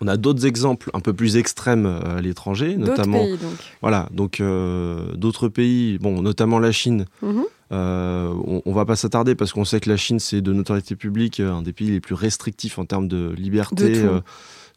[0.00, 3.52] On a d'autres exemples un peu plus extrêmes à l'étranger, notamment pays, donc.
[3.82, 7.04] voilà donc d'autres pays, bon notamment la Chine.
[7.20, 7.44] Mhm.
[7.72, 11.40] on, on, va pas s'attarder parce qu'on sait que la Chine c'est de notoriété publique
[11.40, 14.02] un des pays les plus restrictifs en termes de liberté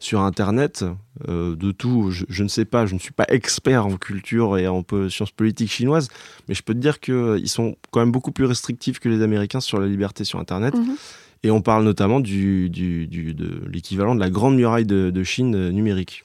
[0.00, 0.84] sur Internet,
[1.28, 4.66] euh, de tout, je, ne sais pas, je ne suis pas expert en culture et
[4.66, 6.08] en sciences politiques chinoises,
[6.48, 9.22] mais je peux te dire qu'ils euh, sont quand même beaucoup plus restrictifs que les
[9.22, 10.74] Américains sur la liberté sur Internet.
[10.74, 10.96] Mhm.
[11.42, 15.70] Et on parle notamment du, du, de l'équivalent de la grande muraille de, Chine euh,
[15.70, 16.24] numérique.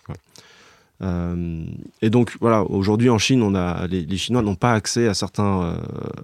[2.02, 5.78] et donc voilà, aujourd'hui en Chine, on a, les, Chinois n'ont pas accès à certains,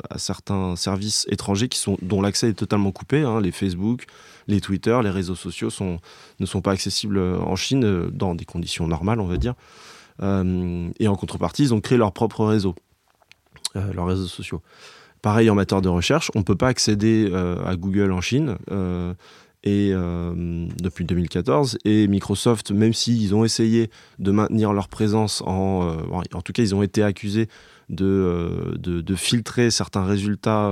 [0.09, 4.07] à certains services étrangers qui sont, dont l'accès est totalement coupé, hein, les Facebook,
[4.47, 5.69] les Twitter, les réseaux sociaux
[6.39, 9.53] ne sont pas accessibles en Chine euh, dans des conditions normales, on va dire.
[10.21, 12.75] Euh, et en contrepartie, ils ont créé leur propre réseau,
[13.75, 14.61] euh, leurs réseaux sociaux.
[15.21, 17.31] Pareil en matière de recherche, on ne peut pas accéder
[17.63, 18.57] à Google en Chine
[19.63, 26.41] et depuis 2014 et Microsoft même s'ils ont essayé de maintenir leur présence en en
[26.41, 27.49] tout cas ils ont été accusés
[27.91, 30.71] de, de, filtrer certains résultats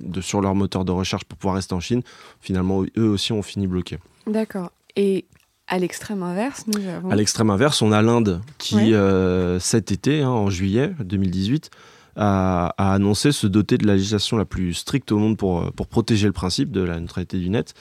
[0.00, 2.02] de, sur leur moteur de recherche pour pouvoir rester en Chine
[2.40, 4.72] finalement eux aussi ont fini bloqués D'accord.
[4.96, 5.24] Et
[5.66, 7.10] à l'extrême inverse, nous avons...
[7.10, 11.70] À l'extrême inverse, on a l'Inde qui, euh, cet été, hein, en juillet 2018,
[12.16, 15.86] a, annoncé se doter de la législation la plus stricte au monde pour, euh, pour
[15.86, 17.74] protéger le principe de la neutralité du net.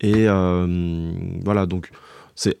[0.00, 1.12] Et euh,
[1.44, 1.90] voilà, donc
[2.34, 2.58] c'est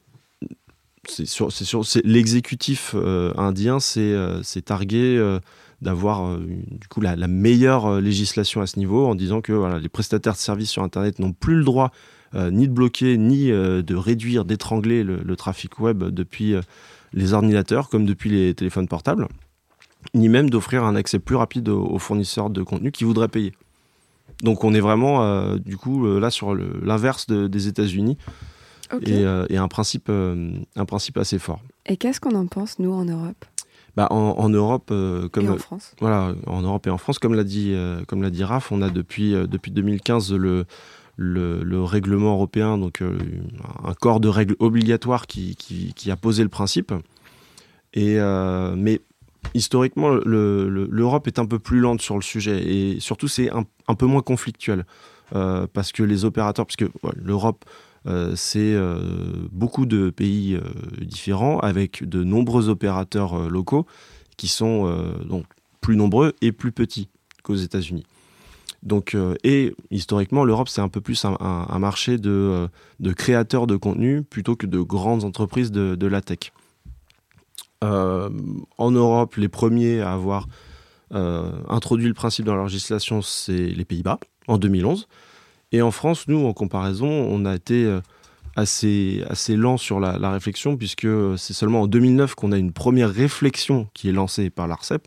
[1.08, 2.94] c'est l'exécutif
[3.36, 5.38] indien c'est targué
[5.80, 10.38] d'avoir du coup la, meilleure législation à ce niveau en disant que les prestataires de
[10.38, 11.90] services sur internet n'ont plus le droit
[12.36, 16.60] euh, ni de bloquer, ni euh, de réduire, d'étrangler le, trafic web depuis euh,
[17.12, 19.26] les ordinateurs comme depuis les téléphones portables,
[20.14, 23.52] ni même d'offrir un accès plus rapide aux, fournisseurs de contenu qui voudraient payer.
[24.42, 28.16] Donc on est vraiment du coup là sur l'inverse des États-Unis
[29.02, 31.60] et, un, principe, un principe assez fort.
[31.86, 33.44] Et qu'est-ce qu'on en pense nous en Europe?
[33.96, 34.92] Bah, en, Europe,
[35.32, 35.94] comme et en France?
[36.00, 37.74] Voilà, en Europe et en France, comme l'a dit,
[38.06, 40.64] comme l'a dit Raph, on a depuis depuis 2015 le
[41.20, 43.18] le, règlement européen, donc euh,
[43.84, 46.92] un corps de règles obligatoires qui, qui, a posé le principe.
[47.92, 49.00] Et, euh, mais
[49.54, 54.06] historiquement, l'Europe est un peu plus lente sur le sujet et surtout c'est un, peu
[54.06, 54.86] moins conflictuel
[55.34, 57.64] euh, parce que les opérateurs, parce que l'Europe
[58.34, 58.76] c'est
[59.52, 60.58] beaucoup de pays
[61.00, 63.86] différents avec de nombreux opérateurs locaux
[64.36, 65.44] qui sont donc
[65.80, 67.08] plus nombreux et plus petits
[67.42, 68.04] qu'aux États-Unis.
[68.82, 73.76] Donc, euh, et historiquement, l'Europe, c'est un peu plus un, marché euh, de, créateurs de
[73.76, 76.52] contenu plutôt que de grandes entreprises de, la tech.
[77.82, 80.46] en Europe, les premiers à avoir
[81.12, 85.08] introduit le principe dans la législation, c'est les Pays-Bas, en 2011.
[85.72, 88.00] Et en France, nous, en comparaison, on a été
[88.56, 91.06] assez, assez lent sur la, réflexion, puisque
[91.36, 95.06] c'est seulement en 2009 qu'on a une première réflexion qui est lancée par l'ARCEP.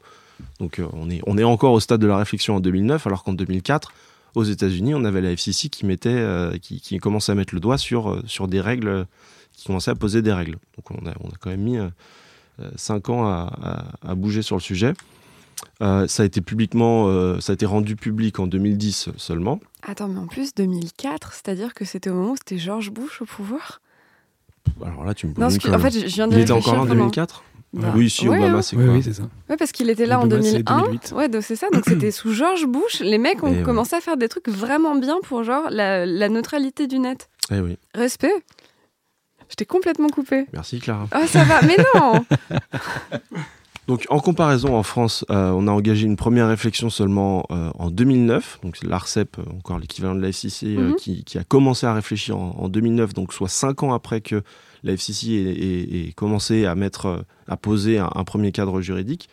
[0.60, 3.34] Donc on, est, on est encore au stade de la réflexion en 2009, alors qu'en
[3.34, 3.92] 2004,
[4.36, 9.06] aux États-Unis, on avait la FCC qui, commençait à mettre le doigt sur, des règles,
[9.54, 10.58] qui commençait à poser des règles.
[10.76, 11.78] Donc on a, quand même mis
[12.76, 14.94] 5 ans à, bouger sur le sujet.
[15.82, 19.60] Euh, euh, ça a été rendu public en 2010 seulement.
[19.86, 23.26] Attends, mais en plus 2004, c'est-à-dire que c'était au moment où c'était George Bush au
[23.26, 23.82] pouvoir?
[24.84, 26.82] Alors là, tu me non, poses en fait, je viens de Il était encore là
[26.82, 27.44] en 2004
[27.74, 28.62] bah, Oui, si, ouais, Obama, hein.
[28.62, 29.24] c'est quoi oui, c'est ça.
[29.50, 30.82] Ouais, parce qu'il était là en Obama, c'est 2001.
[30.84, 31.12] 2008.
[31.16, 31.68] Ouais, donc c'est ça.
[31.72, 33.02] Donc c'était sous George Bush.
[33.02, 33.64] Les mecs ont Et ouais.
[33.64, 37.30] commencé à faire des trucs vraiment bien pour genre la, la neutralité du net.
[37.52, 37.78] Eh oui.
[37.94, 38.34] Respect.
[39.50, 40.46] Je t'ai complètement coupé.
[40.54, 41.08] Merci Clara.
[41.14, 41.62] Oh, ça va.
[41.64, 42.26] Mais non
[43.88, 47.90] Donc en comparaison en France, euh, on a engagé une première réflexion seulement euh, en
[47.90, 48.60] 2009.
[48.64, 50.96] Donc c'est l'ARCEP, euh, encore l'équivalent de la FCC, euh, Mhm.
[50.96, 54.42] qui, qui a commencé à réfléchir en, en 2009, donc soit cinq ans après que
[54.84, 59.28] la FCC ait, ait- ait commencé à mettre, à poser un, un premier cadre juridique.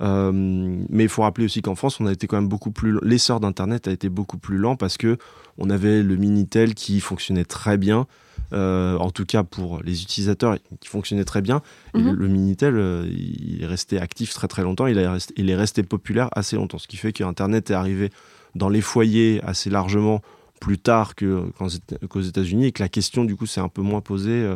[0.00, 3.38] Mais il faut rappeler aussi qu'en France, on a été quand même beaucoup plus l'essor
[3.38, 5.18] d'Internet a été beaucoup plus lent parce que
[5.58, 8.06] on avait le Minitel qui fonctionnait très bien,
[8.52, 11.62] euh, en tout cas pour les utilisateurs, qui fonctionnait très bien.
[11.94, 12.10] Mhm.
[12.10, 14.86] le, le Minitel, euh, il est resté actif très très longtemps.
[14.86, 17.74] Il, est resté, il est resté populaire assez longtemps, ce qui fait que Internet est
[17.74, 18.10] arrivé
[18.54, 20.22] dans les foyers assez largement
[20.60, 24.46] plus tard qu'aux États-Unis et que la question du coup s'est un peu moins posée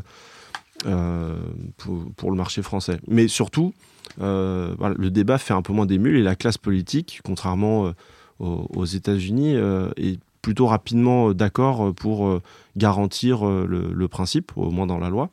[0.86, 1.38] euh,
[1.78, 2.98] pour, pour le marché français.
[3.08, 3.72] Mais surtout,
[4.20, 7.92] euh, voilà, le débat fait un peu moins d'émule et la classe politique, contrairement euh,
[8.38, 9.54] aux, aux États-Unis,
[9.96, 12.42] est plutôt rapidement euh, d'accord pour euh,
[12.76, 15.30] garantir euh, le, le principe, au moins dans la loi.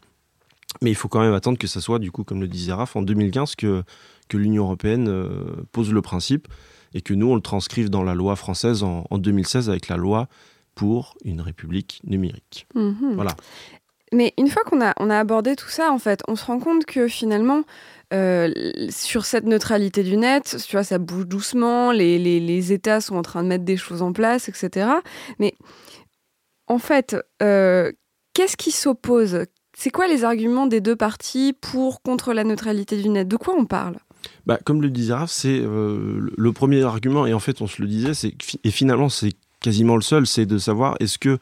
[0.82, 2.96] Mais il faut quand même attendre que ça soit, du coup, comme le disait Raph,
[2.96, 3.84] en 2015 que,
[4.30, 6.48] que l'Union européenne euh, pose le principe
[6.94, 9.98] et que nous, on le transcrive dans la loi française en, en 2016 avec la
[9.98, 10.30] loi
[10.76, 12.66] pour une république numérique.
[12.74, 13.16] Mhm.
[13.16, 13.36] Voilà.
[14.14, 16.60] Mais une fois qu'on a, on a abordé tout ça, en fait, on se rend
[16.60, 17.64] compte que finalement,
[18.14, 18.52] euh,
[18.90, 23.16] sur cette neutralité du net, tu vois, ça bouge doucement, les, les, les États sont
[23.16, 24.90] en train de mettre des choses en place, etc.
[25.40, 25.54] Mais
[26.68, 27.92] en fait, euh,
[28.34, 29.46] qu'est-ce qui s'oppose?
[29.78, 33.28] C'est quoi les arguments des deux parties pour, contre la neutralité du net?
[33.28, 33.98] De quoi on parle?
[34.46, 37.82] Bah, comme le disait Raph, c'est euh, le- premier argument, et en fait, on se
[37.82, 38.12] le disait,
[38.64, 41.38] et finalement, c'est quasiment le seul, c'est de savoir est-ce que,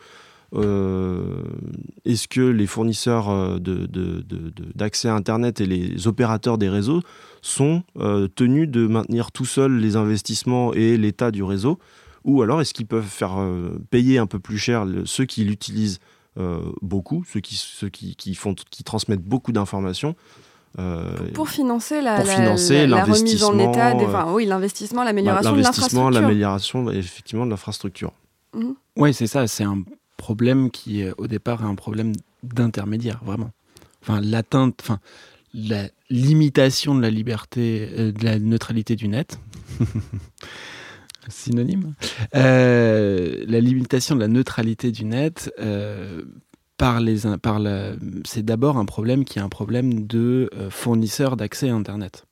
[2.06, 6.58] est-ce que les fournisseurs euh, de- de- de- de- d'accès à Internet et les opérateurs
[6.58, 7.02] des réseaux
[7.42, 11.80] sont euh, tenus de maintenir tout seuls les investissements et l'état du réseau,
[12.26, 15.44] ou alors est-ce qu'ils peuvent faire euh, payer un peu plus cher le- ceux qui
[15.46, 16.00] l'utilisent
[16.38, 20.16] euh, beaucoup, ceux qui, ceux qui, qui font, qui transmettent beaucoup d'informations.
[20.78, 24.32] euh, Pour financer la, Pour la- financer la- la remise en état, des, euh, enfin,
[24.34, 26.22] oui, l'investissement, bah, l'amélioration de l'investissement, l'infrastructure.
[26.22, 28.12] l'amélioration effectivement de l'infrastructure.
[28.96, 29.48] Oui, c'est ça.
[29.48, 29.82] C'est un
[30.28, 33.52] problème qui, au départ, est un problème d'intermédiaire, vraiment.
[34.02, 35.00] Enfin, l'atteinte, enfin,
[35.54, 39.40] la limitation de la liberté, euh, de la neutralité du net.
[41.28, 41.94] Synonyme?
[42.36, 45.52] Euh, la limitation de la neutralité du net.
[45.60, 46.24] euh,
[46.78, 47.94] par les, par la-
[48.26, 52.26] c'est d'abord un problème qui est un problème de fournisseurs d'accès à Internet.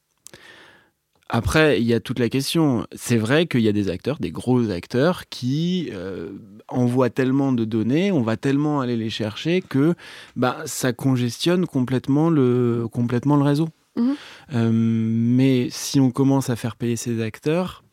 [1.29, 2.87] Après, il y a toute la question.
[2.93, 6.31] C'est vrai qu'il y a des acteurs, des gros acteurs, qui euh,
[6.69, 9.93] envoient tellement de données, on va tellement aller les chercher que
[10.35, 13.69] bah, ça congestionne complètement le, complètement le réseau.
[13.97, 14.15] Mhm.
[14.53, 17.83] Euh, mais si on commence à faire payer ces acteurs,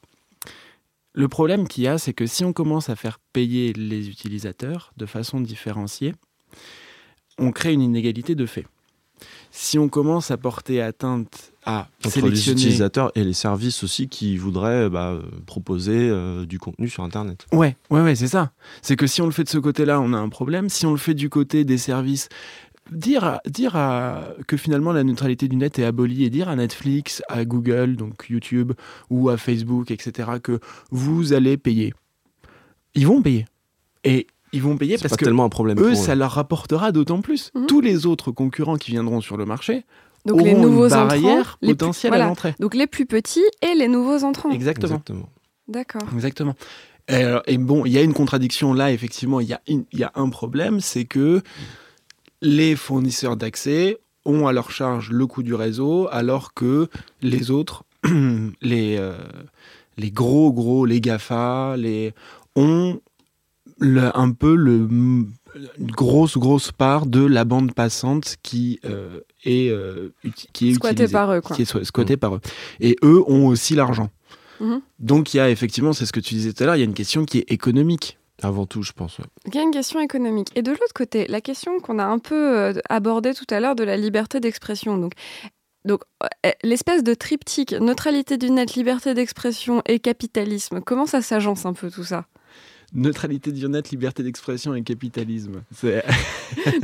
[1.13, 4.93] le problème qu'il y a, c'est que si on commence à faire payer les utilisateurs
[4.97, 6.13] de façon différenciée,
[7.39, 8.67] on crée une inégalité de fait.
[9.57, 14.37] Si on commence à porter atteinte à Entre les utilisateurs et les services aussi qui
[14.37, 17.47] voudraient bah, euh, proposer euh, du contenu sur Internet.
[17.53, 18.51] Ouais, ouais, ouais, c'est ça.
[18.83, 20.69] C'est que si on le fait de ce côté-là, on a un problème.
[20.69, 22.29] Si on le fait du côté des services,
[22.91, 27.23] dire, dire à- que finalement la neutralité du net est abolie et dire à Netflix,
[27.29, 28.73] à Google, donc YouTube,
[29.09, 30.59] ou à Facebook, etc., que
[30.91, 31.95] vous allez payer.
[32.97, 33.47] Ils vont payer.
[34.03, 36.33] Et ils vont payer C'est parce pas que tellement un problème eux, pour ça leur
[36.33, 37.51] rapportera d'autant plus.
[37.55, 37.67] Mhm.
[37.67, 39.85] Tous les autres concurrents qui viendront sur le marché
[40.25, 42.55] Donc auront les nouveaux une barrière entrants, les plus- potentielle à l'entrée.
[42.61, 44.51] Donc les plus petits et les nouveaux entrants.
[44.51, 44.87] Exactement.
[44.95, 45.29] Exactement.
[45.69, 46.03] D'accord.
[46.15, 46.55] Exactement.
[47.09, 49.85] Et, alors- et bon, il y a une contradiction là, effectivement, il y, a une-
[49.93, 51.43] il y a un problème, c'est que
[52.43, 56.89] les fournisseurs d'accès ont à leur charge le coût du réseau, alors que
[57.23, 57.85] les autres,
[58.63, 59.17] les, euh,
[59.99, 62.15] les gros, gros, les GAFA, les,
[62.57, 63.01] ont
[63.85, 65.31] le- un peu le, une
[65.79, 69.73] grosse, grosse part de la bande passante qui euh, est,
[70.53, 71.41] qui est squatté par eux.
[71.55, 72.41] Qui est squatté par eux.
[72.81, 74.11] Et eux ont aussi l'argent.
[74.61, 74.81] Mhm.
[74.99, 76.83] Donc il y a effectivement, c'est ce que tu disais tout à l'heure, il y
[76.83, 78.19] a une question qui est économique.
[78.43, 79.19] Avant tout, je pense.
[79.47, 80.49] Il y a une question économique.
[80.57, 83.77] Et de l'autre côté, la question qu'on a un peu euh, abordée tout à l'heure
[83.77, 84.99] de la liberté d'expression.
[84.99, 85.13] Donc,
[85.85, 86.01] donc
[86.45, 91.75] euh, l'espèce de triptyque neutralité du net, liberté d'expression et capitalisme, comment ça s'agence un
[91.75, 92.27] peu tout ça?
[92.95, 95.63] Neutralité du net, liberté d'expression et capitalisme.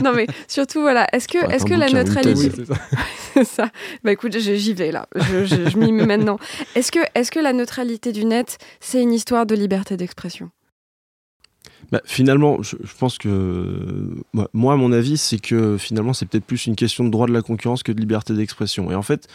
[0.03, 2.51] non mais surtout voilà, est-ce que, est-ce que la neutralité,
[3.35, 3.71] c'est ça.
[4.03, 6.39] Bah écoute, j'y vais là, je, je m'y mets maintenant.
[6.75, 10.51] Est-ce que, est-ce que la neutralité du net, c'est une histoire de liberté d'expression?
[11.91, 14.15] Bah, finalement, je, pense que
[14.53, 17.33] moi, à mon avis, c'est que finalement, c'est peut-être plus une question de droit de
[17.33, 18.91] la concurrence que de liberté d'expression.
[18.91, 19.27] Et en fait,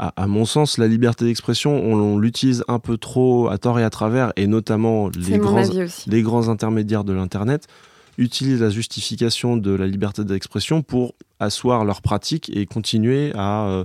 [0.00, 3.90] à, mon sens, la liberté d'expression, on, l'utilise un peu trop à tort et à
[3.90, 5.62] travers, et notamment les, grands,
[6.06, 7.66] les grands intermédiaires de l'Internet
[8.16, 13.66] utilisent la justification de la liberté d'expression pour asseoir leurs pratiques et continuer à...
[13.68, 13.84] Euh,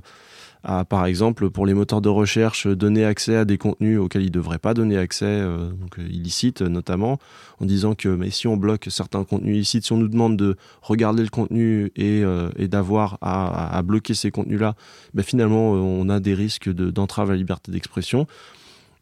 [0.89, 4.31] par exemple, pour les moteurs de recherche, donner accès à des contenus auxquels ils ne
[4.31, 7.19] devraient pas donner accès, euh, donc euh, illicites notamment,
[7.59, 10.57] en disant que mais si on bloque certains contenus illicites, si on nous demande de
[10.81, 14.75] regarder le contenu et, euh, d'avoir à, bloquer ces contenus-là,
[15.13, 18.25] ben finalement, on a des risques d'entrave à la liberté d'expression.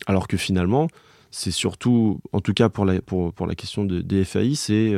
[0.05, 0.89] Alors que finalement,
[1.32, 2.99] c'est surtout, en tout cas pour la,
[3.55, 4.93] question de, des FAI, c'est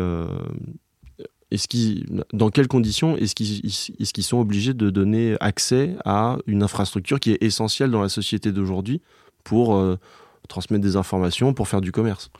[2.33, 7.43] dans quelles conditions est-ce qu'ils sont obligés de donner accès à une infrastructure qui est
[7.43, 9.01] essentielle dans la société d'aujourd'hui
[9.43, 9.97] pour euh,
[10.49, 12.31] transmettre des informations, pour faire du commerce?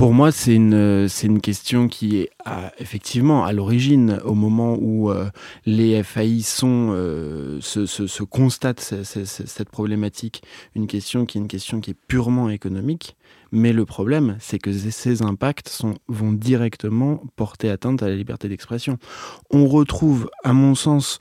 [0.00, 2.30] Pour moi, c'est une, une question qui est
[2.78, 5.28] effectivement à l'origine, au moment où euh,
[5.66, 10.42] les FAI sont, euh, se, se, constatent cette problématique,
[10.74, 13.14] une question qui est une question qui est purement économique.
[13.52, 18.48] Mais le problème, c'est que ces impacts sont, vont directement porter atteinte à la liberté
[18.48, 18.96] d'expression.
[19.50, 21.18] On retrouve, à mon sens,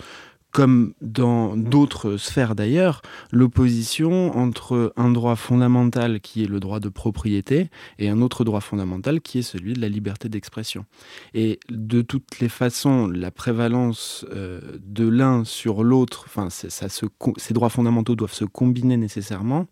[0.52, 6.90] comme dans d'autres sphères d'ailleurs, l'opposition entre un droit fondamental qui est le droit de
[6.90, 7.70] propriété
[8.00, 10.86] et un autre droit fondamental qui est celui de la liberté d'expression.
[11.34, 17.70] Et de toutes les façons, la prévalence euh, de l'un sur l'autre, enfin, ces droits
[17.70, 19.68] fondamentaux doivent se combiner nécessairement,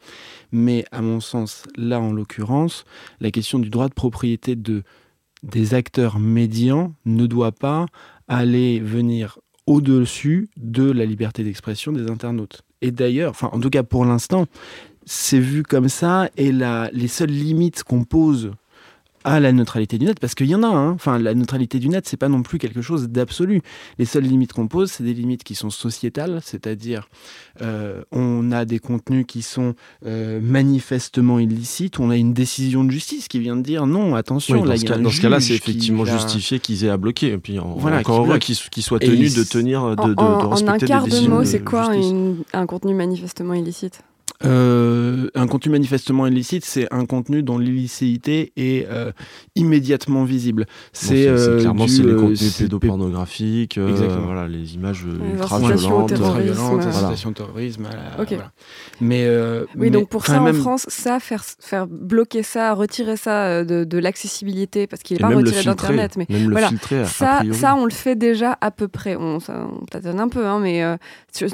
[0.51, 2.85] mais à mon sens, là en l'occurrence,
[3.19, 4.83] la question du droit de propriété de,
[5.43, 7.87] des acteurs médians ne doit pas
[8.27, 12.63] aller venir au-dessus de la liberté d'expression des internautes.
[12.81, 14.47] Et d'ailleurs, enfin en tout cas pour l'instant,
[15.05, 18.51] c'est vu comme ça et la, les seules limites qu'on pose
[19.27, 20.91] à la neutralité du net, parce qu'il y en a, hein.
[20.91, 23.61] enfin la neutralité du net, c'est pas non plus quelque chose d'absolu.
[23.99, 27.09] Les seules limites qu'on pose, c'est des limites qui sont sociétales, c'est-à-dire
[27.61, 29.75] euh, on a des contenus qui sont
[30.05, 34.63] euh, manifestement illicites, on a une décision de justice qui vient de dire non, attention,
[34.63, 38.25] là, dans, ce cas-là, c'est effectivement justifié qu'ils aient à bloquer, et puis voilà, encore
[38.25, 41.43] heureux qu'ils soient tenus de tenir, de, de, en, respecter en un quart de mots,
[41.43, 41.91] c'est quoi
[42.53, 44.03] un contenu manifestement illicite?
[44.45, 49.11] Euh, un contenu manifestement illicite, c'est un contenu dont l'illicéité est euh,
[49.55, 50.65] immédiatement visible.
[50.93, 57.15] C'est euh, clairement c'est les contenus pédopornographiques, voilà, les images ultra violentes, ultra violentes, voilà.
[57.33, 57.87] terrorisme.
[59.01, 59.27] Mais
[59.75, 63.97] oui, donc pour ça en France, ça faire faire bloquer ça, retirer ça de, de
[63.97, 66.69] l'accessibilité parce qu'il est pas retiré d'internet, mais voilà,
[67.05, 69.15] ça, ça on le fait déjà à peu près.
[69.15, 70.83] On, ça, on tâtonne un peu, hein, mais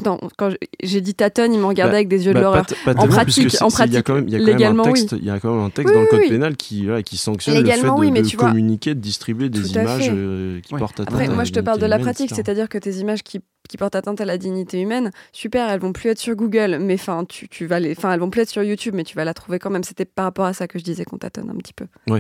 [0.06, 0.50] non, quand
[0.82, 3.70] j'ai dit tâtonne, il me regardait bah, avec des yeux de bah, en pratique, en
[3.70, 5.70] pratique, il y a quand même, légalement, un texte, il y a quand même un
[5.70, 9.72] texte dans le code pénal qui, qui sanctionne le fait de, communiquer, de distribuer des
[9.72, 12.78] images euh, qui portent atteinte Après, moi, je te parle de la pratique, c'est-à-dire que
[12.78, 16.20] tes images qui qui portent atteinte à la dignité humaine, super, elles vont plus être
[16.20, 18.94] sur Google, mais enfin, tu, tu vas les, enfin, elles vont plus être sur YouTube,
[18.94, 19.84] mais tu vas la trouver quand même.
[19.84, 21.86] C'était par rapport à ça que je disais qu'on tâtonne un petit peu.
[22.08, 22.20] Oui.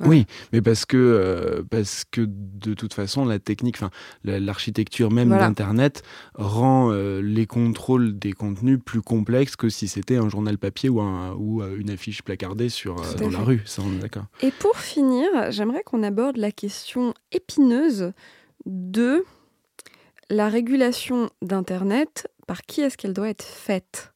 [0.00, 3.78] Oui, mais parce que, euh, parce que de toute façon, la technique,
[4.24, 6.02] l'architecture même d'Internet
[6.34, 11.00] rend euh, les contrôles des contenus plus complexes que si c'était un journal papier ou,
[11.00, 13.62] un, ou euh, une affiche placardée sur, dans la rue.
[13.66, 14.26] Ça, on est d'accord.
[14.42, 18.12] Et pour finir, j'aimerais qu'on aborde la question épineuse
[18.66, 19.24] de
[20.28, 22.28] la régulation d'Internet.
[22.46, 24.13] Par qui est-ce qu'elle doit être faite?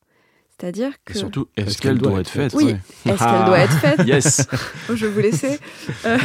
[0.58, 1.12] C'est-à-dire que.
[1.12, 2.74] Et surtout, est-ce qu'elle doit, être faite Oui,
[3.06, 4.46] est-ce qu'elle doit être faite Yes
[4.88, 5.58] Je vais vous laisser.
[6.04, 6.18] Euh,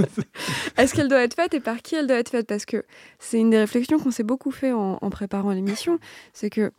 [0.76, 2.48] est-ce qu'elle doit être faite et par qui elle doit être faite?
[2.48, 2.84] Parce que
[3.20, 6.00] c'est une des réflexions qu'on s'est beaucoup fait en, préparant l'émission.
[6.32, 6.72] C'est que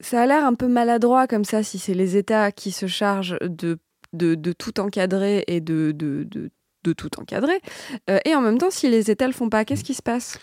[0.00, 3.38] ça a l'air un peu maladroit comme ça si c'est les États qui se chargent
[3.40, 3.78] de,
[4.12, 6.28] de, de tout encadrer et de, de,
[6.84, 7.60] de, tout encadrer.
[8.10, 10.38] Euh, et en même temps, si les États le font pas, qu'est-ce qui se passe?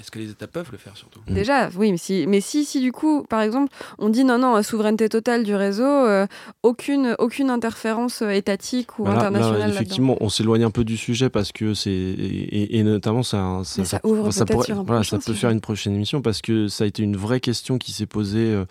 [0.00, 1.34] Est-ce que les États peuvent le faire surtout Mm.
[1.34, 4.62] Déjà, oui, mais si, mais si, si du coup, par exemple, on dit non, non,
[4.62, 6.26] souveraineté totale du réseau, euh,
[6.62, 9.74] aucune, aucune interférence euh, étatique ou Voilà, là, internationale là-dedans.
[9.76, 13.60] effectivement, on s'éloigne un peu du sujet parce que c'est et, et- et notamment ça,
[13.64, 15.40] ça ouvre peut-être pourrait- sur un voilà, prochain ça peut sujet.
[15.40, 18.52] faire une prochaine émission parce que ça a été une vraie question qui s'est posée
[18.54, 18.64] euh,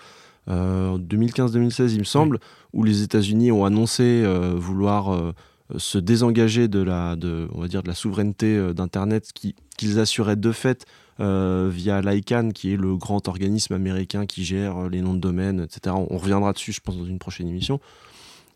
[0.49, 2.39] euh, en 2015-2016, il me semble,
[2.73, 5.31] où les États-Unis ont annoncé euh, vouloir euh,
[5.77, 9.99] se désengager de la, de, on va dire, de la souveraineté euh, d'Internet qui- qu'ils
[9.99, 10.85] assuraient de fait
[11.23, 15.19] euh, via l'ICANN, qui est le grand organisme américain qui gère euh, les noms de
[15.19, 15.95] domaine, etc.
[15.97, 17.79] On, on reviendra dessus, je pense, dans une prochaine émission.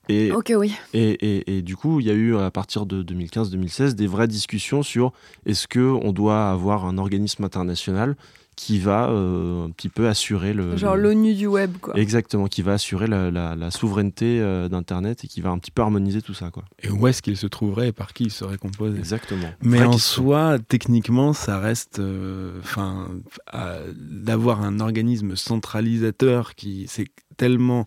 [0.10, 0.74] Et, Ok, oui.
[0.94, 4.28] et, et- et du coup, il y a eu à partir de 2015-2016 des vraies
[4.30, 5.12] discussions sur
[5.46, 8.16] est-ce que on doit avoir un organisme international
[8.58, 11.96] qui va euh, un petit peu assurer le Genre l'ONU du web, quoi.
[11.96, 15.70] exactement qui va assurer la, la- la souveraineté euh, d'internet et qui va un petit
[15.72, 16.64] peu harmoniser tout ça quoi.
[16.82, 18.98] Et où est-ce qu'il se trouverait et par qui il serait composé?
[18.98, 19.48] Exactement.
[19.62, 20.24] Mais Vraie en question.
[20.24, 23.08] soi, techniquement, ça reste, euh, enfin,
[23.96, 27.86] d'avoir un organisme centralisateur qui c'est tellement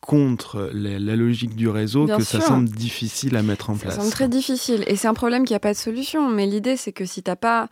[0.00, 3.80] contre la, la logique du réseau Bien que ça semble difficile à mettre en Ça
[3.84, 3.96] place.
[3.96, 4.84] semble très difficile.
[4.86, 6.28] Et c'est un problème qui n'a pas de solution.
[6.28, 7.68] Mais l'idée, c'est que si t'as pas.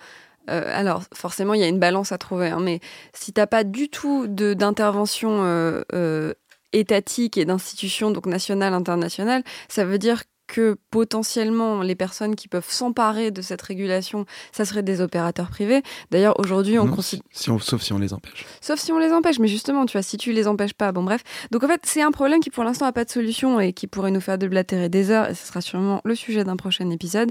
[0.51, 2.49] Euh, alors, forcément, il y a une balance à trouver.
[2.49, 2.81] hein, mais
[3.15, 6.35] si t'as pas du tout d'intervention euh, euh,
[6.73, 12.67] étatique et d'institution, donc nationale, internationale, ça veut dire que potentiellement les personnes qui peuvent
[12.69, 15.81] s'emparer de cette régulation, ça serait des opérateurs privés.
[16.11, 17.25] D'ailleurs, aujourd'hui, on considère.
[17.31, 18.45] si- si on- sauf si on les empêche.
[18.61, 21.05] Sauf si on les empêche, mais justement, tu vois, si tu les empêches pas, bon
[21.05, 21.23] bref.
[21.53, 23.87] Donc en fait, c'est un problème qui pour l'instant n'a pas de solution et qui
[23.87, 27.31] pourrait nous faire déblatérer des heures, et ce sera sûrement le sujet d'un prochain épisode,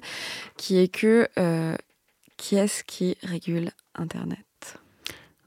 [0.56, 1.76] qui est que euh,
[2.40, 4.40] qui est-ce qui régule Internet?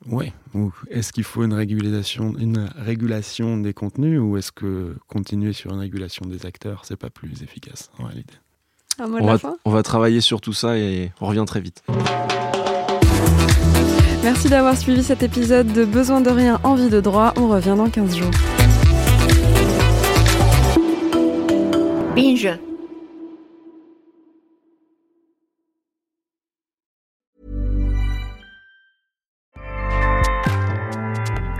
[0.06, 0.32] Ouais.
[0.54, 5.72] Ou est-ce qu'il faut une régulation, une régulation des contenus ou est-ce que continuer sur
[5.72, 8.34] une régulation des acteurs, c'est pas plus efficace en réalité?
[8.98, 9.56] Un mot de On la va, fin?
[9.64, 11.82] on va travailler sur tout ça et on revient très vite.
[14.22, 17.32] Merci d'avoir suivi cet épisode de Besoin de rien, envie de droit.
[17.36, 18.30] On revient dans 15 jours.
[22.14, 22.50] Binge.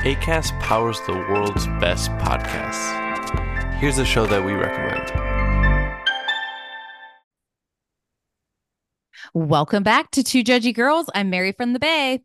[0.02, 2.90] ACAST powers the world's best podcasts.
[3.74, 5.08] Here's a show that we recommend.
[9.32, 11.08] Welcome back to Two Judgy Girls.
[11.14, 12.24] I'm Mary from the Bay.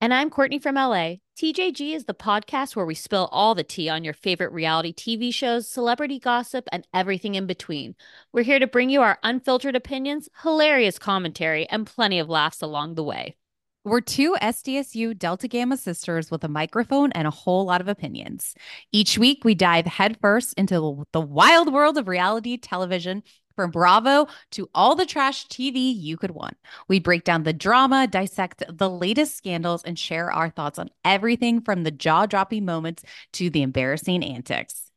[0.00, 1.16] And I'm Courtney from LA.
[1.36, 5.34] TJG is the podcast where we spill all the tea on your favorite reality TV
[5.34, 7.96] shows, celebrity gossip, and everything in between.
[8.32, 12.94] We're here to bring you our unfiltered opinions, hilarious commentary, and plenty of laughs along
[12.94, 13.34] the way.
[13.84, 18.54] We're two SDSU Delta Gamma sisters with a microphone and a whole lot of opinions.
[18.92, 23.22] Each week, we dive headfirst into the wild world of reality television.
[23.56, 26.56] From Bravo to all the trash TV you could want.
[26.86, 31.60] We break down the drama, dissect the latest scandals, and share our thoughts on everything
[31.62, 33.02] from the jaw dropping moments
[33.32, 34.87] to the embarrassing antics.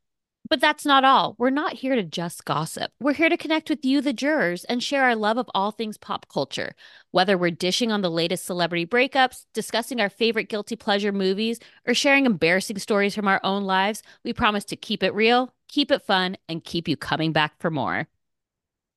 [0.50, 1.36] But that's not all.
[1.38, 2.92] We're not here to just gossip.
[3.00, 5.98] We're here to connect with you, the jurors, and share our love of all things
[5.98, 6.74] pop culture.
[7.12, 11.94] Whether we're dishing on the latest celebrity breakups, discussing our favorite guilty pleasure movies, or
[11.94, 16.02] sharing embarrassing stories from our own lives, we promise to keep it real, keep it
[16.02, 18.08] fun, and keep you coming back for more.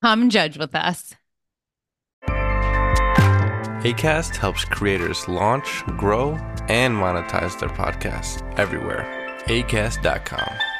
[0.01, 1.15] Come judge with us.
[3.85, 6.31] ACAST helps creators launch, grow,
[6.69, 9.05] and monetize their podcasts everywhere.
[9.45, 10.74] ACAST.com.